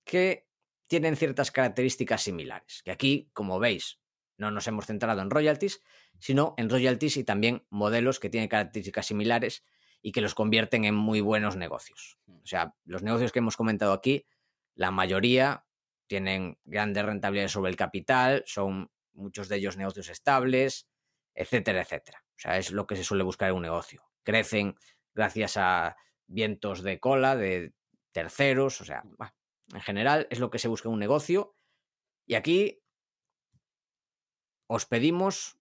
[0.05, 0.47] que
[0.87, 2.81] tienen ciertas características similares.
[2.81, 3.99] Que aquí, como veis,
[4.37, 5.83] no nos hemos centrado en royalties,
[6.19, 9.65] sino en royalties y también modelos que tienen características similares
[10.01, 12.17] y que los convierten en muy buenos negocios.
[12.29, 14.25] O sea, los negocios que hemos comentado aquí,
[14.73, 15.65] la mayoría
[16.07, 20.87] tienen grandes rentabilidades sobre el capital, son muchos de ellos negocios estables,
[21.35, 22.22] etcétera, etcétera.
[22.35, 24.03] O sea, es lo que se suele buscar en un negocio.
[24.23, 24.75] Crecen
[25.13, 25.95] gracias a
[26.27, 27.73] vientos de cola, de
[28.11, 29.03] terceros, o sea,
[29.73, 31.55] en general es lo que se busca en un negocio.
[32.25, 32.81] Y aquí
[34.67, 35.59] os pedimos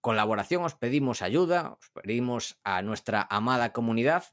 [0.00, 4.24] colaboración, os pedimos ayuda, os pedimos a nuestra amada comunidad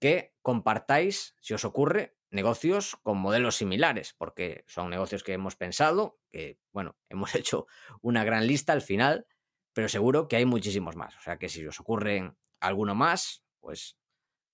[0.00, 6.18] que compartáis, si os ocurre, negocios con modelos similares, porque son negocios que hemos pensado,
[6.30, 7.66] que, bueno, hemos hecho
[8.00, 9.26] una gran lista al final,
[9.72, 11.16] pero seguro que hay muchísimos más.
[11.16, 13.96] O sea que si os ocurre alguno más, pues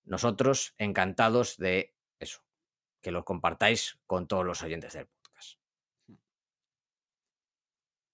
[0.05, 2.41] nosotros encantados de eso,
[3.01, 5.59] que los compartáis con todos los oyentes del podcast.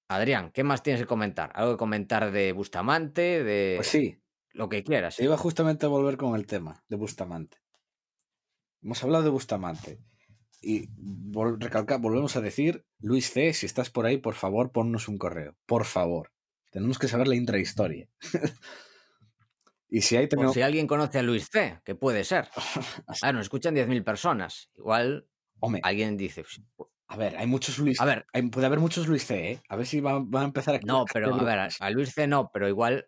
[0.10, 1.52] Adrián, ¿qué más tienes que comentar?
[1.56, 3.44] ¿Algo que comentar de Bustamante?
[3.44, 4.20] De Pues sí,
[4.52, 5.20] lo que quieras.
[5.20, 7.58] iba justamente a volver con el tema de Bustamante.
[8.82, 10.00] Hemos hablado de Bustamante.
[10.62, 15.08] Y vol- recalca- volvemos a decir, Luis C., si estás por ahí, por favor, ponnos
[15.08, 15.56] un correo.
[15.66, 16.32] Por favor.
[16.74, 18.10] Tenemos que saber la intrahistoria.
[19.90, 22.50] y si hay si alguien conoce a Luis C., que puede ser.
[23.22, 24.70] Ah, nos escuchan 10.000 personas.
[24.76, 25.28] Igual
[25.60, 26.44] Hombre, alguien dice,
[26.76, 29.62] "Pues, a ver, hay muchos Luis a ver, hay- puede haber muchos Luis C., ¿eh?
[29.70, 30.80] A ver si va, va a empezar a...
[30.80, 32.26] no, pero a ver, a Luis C.
[32.28, 33.08] no, pero igual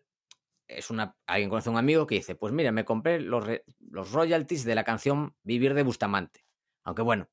[0.67, 1.17] es una.
[1.25, 4.63] Alguien conoce a un amigo que dice, pues mira, me compré los, re- los royalties
[4.63, 6.45] de la canción Vivir de Bustamante.
[6.83, 7.29] Aunque bueno,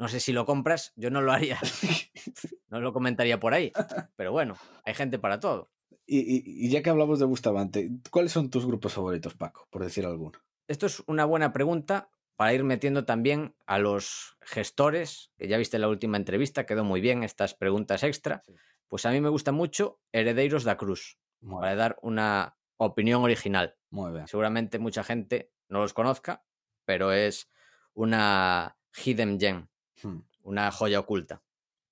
[0.00, 1.58] no sé si lo compras, yo no lo haría,
[2.68, 3.72] no lo comentaría por ahí.
[4.16, 5.70] Pero bueno, hay gente para todo.
[6.06, 9.68] Y, y- y ya que hablamos de Bustamante, ¿cuáles son tus grupos favoritos, Paco?
[9.70, 10.38] Por decir alguno.
[10.66, 15.76] Esto es una buena pregunta para ir metiendo también a los gestores, que ya viste
[15.76, 18.42] en la última entrevista, quedó muy bien estas preguntas extra.
[18.46, 18.54] Sí.
[18.88, 23.76] Pues a mí me gusta mucho Herederos da Cruz, Muy, para dar una opinión original.
[23.90, 24.26] muy bien.
[24.26, 26.42] Seguramente mucha gente no los conozca,
[26.86, 27.50] pero es
[27.94, 29.68] una hidden gem,
[30.02, 31.42] Hmm, una joya oculta.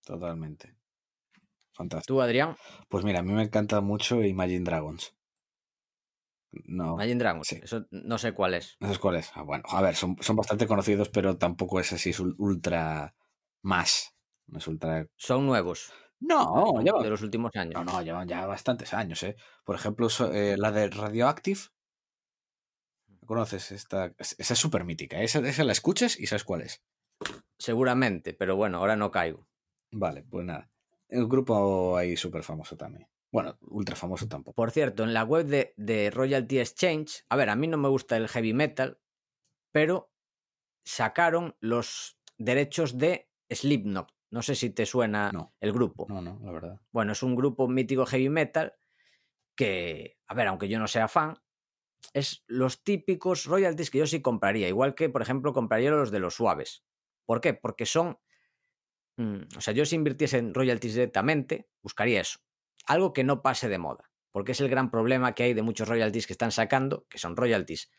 [0.05, 0.75] totalmente.
[1.73, 2.15] Fantástico.
[2.17, 2.57] Tú, Adrián,
[2.89, 5.15] Pues mira, a mí me encanta mucho Imagine Dragons.
[6.51, 7.61] No, Imagine Dragons, sí.
[7.63, 8.77] eso no sé cuál es.
[8.81, 9.31] ¿no sabes cuál es?
[9.35, 13.15] Ah, bueno, a ver, son, son bastante conocidos, pero tampoco es así, es ul- ultra
[13.63, 14.15] más.
[14.47, 15.07] No es ultra.
[15.17, 17.75] Son nuevos, No, de los últimos años.
[17.75, 19.37] no, no, llevan ya bastantes años, ¿eh?
[19.65, 21.61] Por ejemplo, so- eh, la de Radioactive.
[23.27, 23.73] ¿Conoces?
[23.73, 25.21] Esta, es- esa es súper mítica.
[25.21, 26.83] Esa, esa la escuchas y sabes cuál es.
[27.59, 29.47] Seguramente, pero bueno, ahora no caigo.
[29.93, 30.71] Vale, pues nada.
[31.09, 33.09] El grupo ahí súper famoso también.
[33.33, 34.55] Bueno, ultra famoso tampoco.
[34.55, 37.89] Por cierto, en la web de, de Royalty Exchange, a ver, a mí no me
[37.89, 39.01] gusta el heavy metal,
[39.73, 40.13] pero
[40.85, 44.13] sacaron los derechos de Slipknot.
[44.31, 45.55] No sé si te suena No.
[45.61, 46.07] el grupo.
[46.09, 46.81] No, no, la verdad.
[46.93, 48.75] Bueno, es un grupo mítico heavy metal
[49.57, 51.37] que, a ver, aunque yo no sea fan,
[52.13, 54.69] es los típicos royalties que yo sí compraría.
[54.69, 56.85] Igual que, por ejemplo, compraría los de los suaves.
[57.29, 57.53] ¿Por qué?
[57.53, 58.19] Porque son.
[59.19, 62.39] mm, o sea, yo si invirtiese en royalties directamente, buscaría eso.
[62.87, 64.11] Algo que no pase de moda.
[64.31, 67.37] Porque es el gran problema que hay de muchos royalties que están sacando, que son
[67.37, 67.91] royalties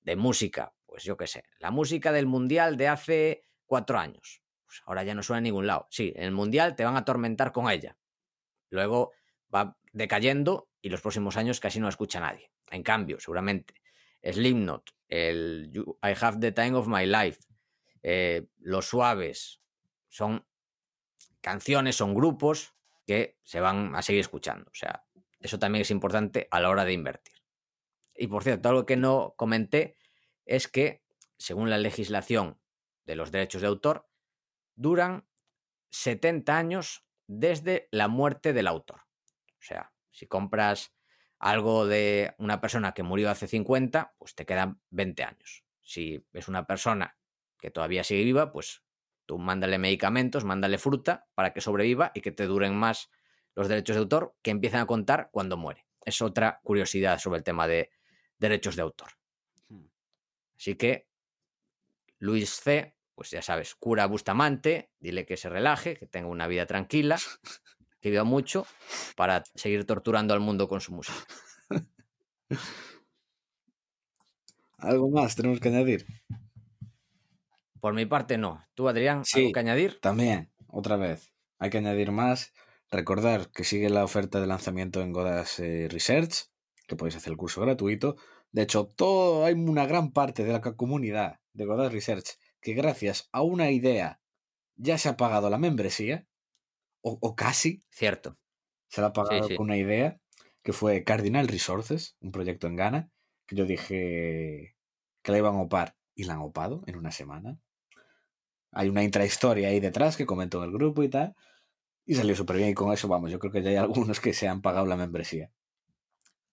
[0.00, 0.72] de música.
[0.86, 4.42] Pues yo qué sé, la música del mundial de hace cuatro años.
[4.64, 5.86] Pues ahora ya no suena a ningún lado.
[5.90, 7.98] Sí, en el mundial te van a atormentar con ella.
[8.70, 9.12] Luego
[9.54, 12.50] va decayendo y los próximos años casi no escucha nadie.
[12.70, 13.74] En cambio, seguramente,
[14.22, 17.40] Slipknot, el I Have the Time of My Life,
[18.02, 19.60] eh, Los Suaves,
[20.08, 20.46] son
[21.40, 22.74] canciones, son grupos
[23.06, 24.70] que se van a seguir escuchando.
[24.70, 25.04] O sea,
[25.40, 27.34] eso también es importante a la hora de invertir.
[28.14, 29.96] Y por cierto, algo que no comenté
[30.44, 31.02] es que,
[31.38, 32.60] según la legislación
[33.06, 34.08] de los derechos de autor,
[34.74, 35.26] duran
[35.90, 39.02] 70 años desde la muerte del autor.
[39.58, 40.94] O sea, si compras
[41.38, 45.64] algo de una persona que murió hace 50, pues te quedan 20 años.
[45.80, 47.18] Si es una persona
[47.60, 48.82] que todavía sigue viva, pues
[49.26, 53.10] tú mándale medicamentos, mándale fruta para que sobreviva y que te duren más
[53.54, 55.86] los derechos de autor que empiezan a contar cuando muere.
[56.04, 57.90] Es otra curiosidad sobre el tema de
[58.38, 59.10] derechos de autor.
[60.56, 61.08] Así que
[62.18, 66.46] Luis C, pues ya sabes, cura a Bustamante, dile que se relaje, que tenga una
[66.46, 67.18] vida tranquila,
[68.00, 68.66] que viva mucho,
[69.16, 71.18] para seguir torturando al mundo con su música.
[74.78, 76.06] ¿Algo más tenemos que añadir?
[77.80, 78.64] Por mi parte, no.
[78.74, 79.40] ¿Tú, Adrián, Sí.
[79.40, 79.98] algo que añadir?
[80.00, 81.32] También, otra vez.
[81.58, 82.52] Hay que añadir más.
[82.90, 86.46] Recordar que sigue la oferta de lanzamiento en Godas eh, Research,
[86.86, 88.16] que podéis hacer el curso gratuito.
[88.50, 92.74] De hecho, todo, hay una gran parte de la co- comunidad de Godas Research que
[92.74, 94.20] gracias a una idea
[94.76, 96.26] ya se ha pagado la membresía,
[97.02, 98.38] o, o casi Cierto.
[98.88, 99.56] se la ha pagado sí.
[99.56, 100.20] con una idea,
[100.62, 103.10] que fue Cardinal Resources, un proyecto en Ghana,
[103.46, 104.76] que yo dije
[105.22, 107.58] que la iban a opar y la han opado en una semana.
[108.72, 111.34] Hay una intrahistoria ahí detrás que comentó en el grupo y tal.
[112.06, 114.34] Y salió súper bien y con eso vamos, yo creo que ya hay algunos que
[114.34, 115.52] se han pagado la membresía.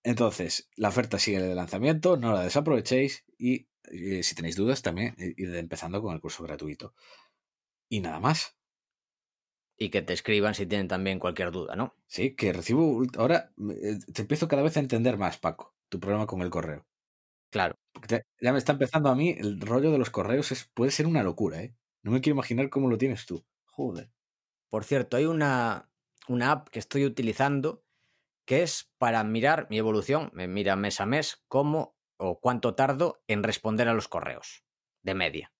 [0.04, 5.16] Entonces, la oferta sigue de lanzamiento, no la desaprovechéis y eh, si tenéis dudas también
[5.18, 6.94] eh, id empezando con el curso gratuito.
[7.90, 8.58] Y nada más.
[9.80, 11.96] Y que te escriban si tienen también cualquier duda, ¿no?
[12.08, 16.26] Sí, que recibo ahora eh, te empiezo cada vez a entender más, Paco, tu problema
[16.26, 16.88] con el correo.
[17.52, 17.76] Claro.
[17.94, 20.92] Porque te- ya me está empezando a mí el rollo de los correos es puede
[20.92, 21.76] ser una locura, ¿eh?
[22.04, 23.46] No me quiero imaginar cómo lo tienes tú.
[23.66, 24.12] Joder.
[24.70, 25.92] Por cierto, hay una,
[26.28, 27.84] una app que estoy utilizando
[28.46, 33.22] que es para mirar mi evolución, me mira mes a mes, cómo o cuánto tardo
[33.28, 34.64] en responder a los correos,
[35.04, 35.54] de media.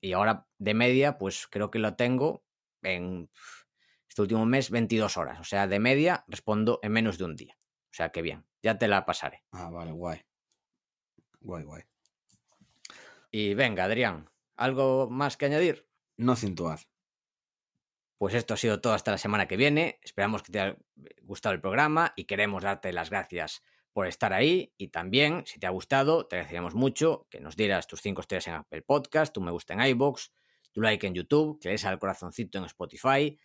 [0.00, 2.44] Y ahora, de media, pues creo que lo tengo
[2.82, 3.30] en
[4.08, 5.40] este último mes 22 horas.
[5.40, 7.56] O sea, de media respondo en menos de un día.
[7.90, 9.44] O sea, que bien, ya te la pasaré.
[9.52, 10.20] Ah, vale, guay.
[11.40, 11.82] Guay, guay.
[13.30, 14.28] Y venga, Adrián,
[14.58, 15.88] ¿algo más que añadir?
[16.16, 16.80] No cintuad.
[18.18, 20.00] Pues esto ha sido todo hasta la semana que viene.
[20.02, 20.76] Esperamos que te haya
[21.22, 23.62] gustado el programa y queremos darte las gracias
[23.92, 24.74] por estar ahí.
[24.76, 28.48] Y también, si te ha gustado, te agradeceríamos mucho que nos dieras tus 5 estrellas
[28.48, 30.32] en Apple Podcast, tu me gusta en iBox,
[30.72, 33.38] tu like en YouTube, que le des al corazoncito en Spotify,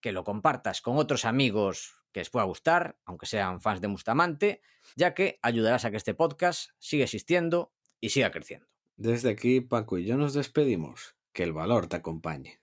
[0.00, 4.62] que lo compartas con otros amigos que les pueda gustar, aunque sean fans de Mustamante,
[4.96, 8.73] ya que ayudarás a que este podcast siga existiendo y siga creciendo.
[8.96, 11.16] Desde aquí, Paco y yo nos despedimos.
[11.32, 12.60] Que el valor te acompañe.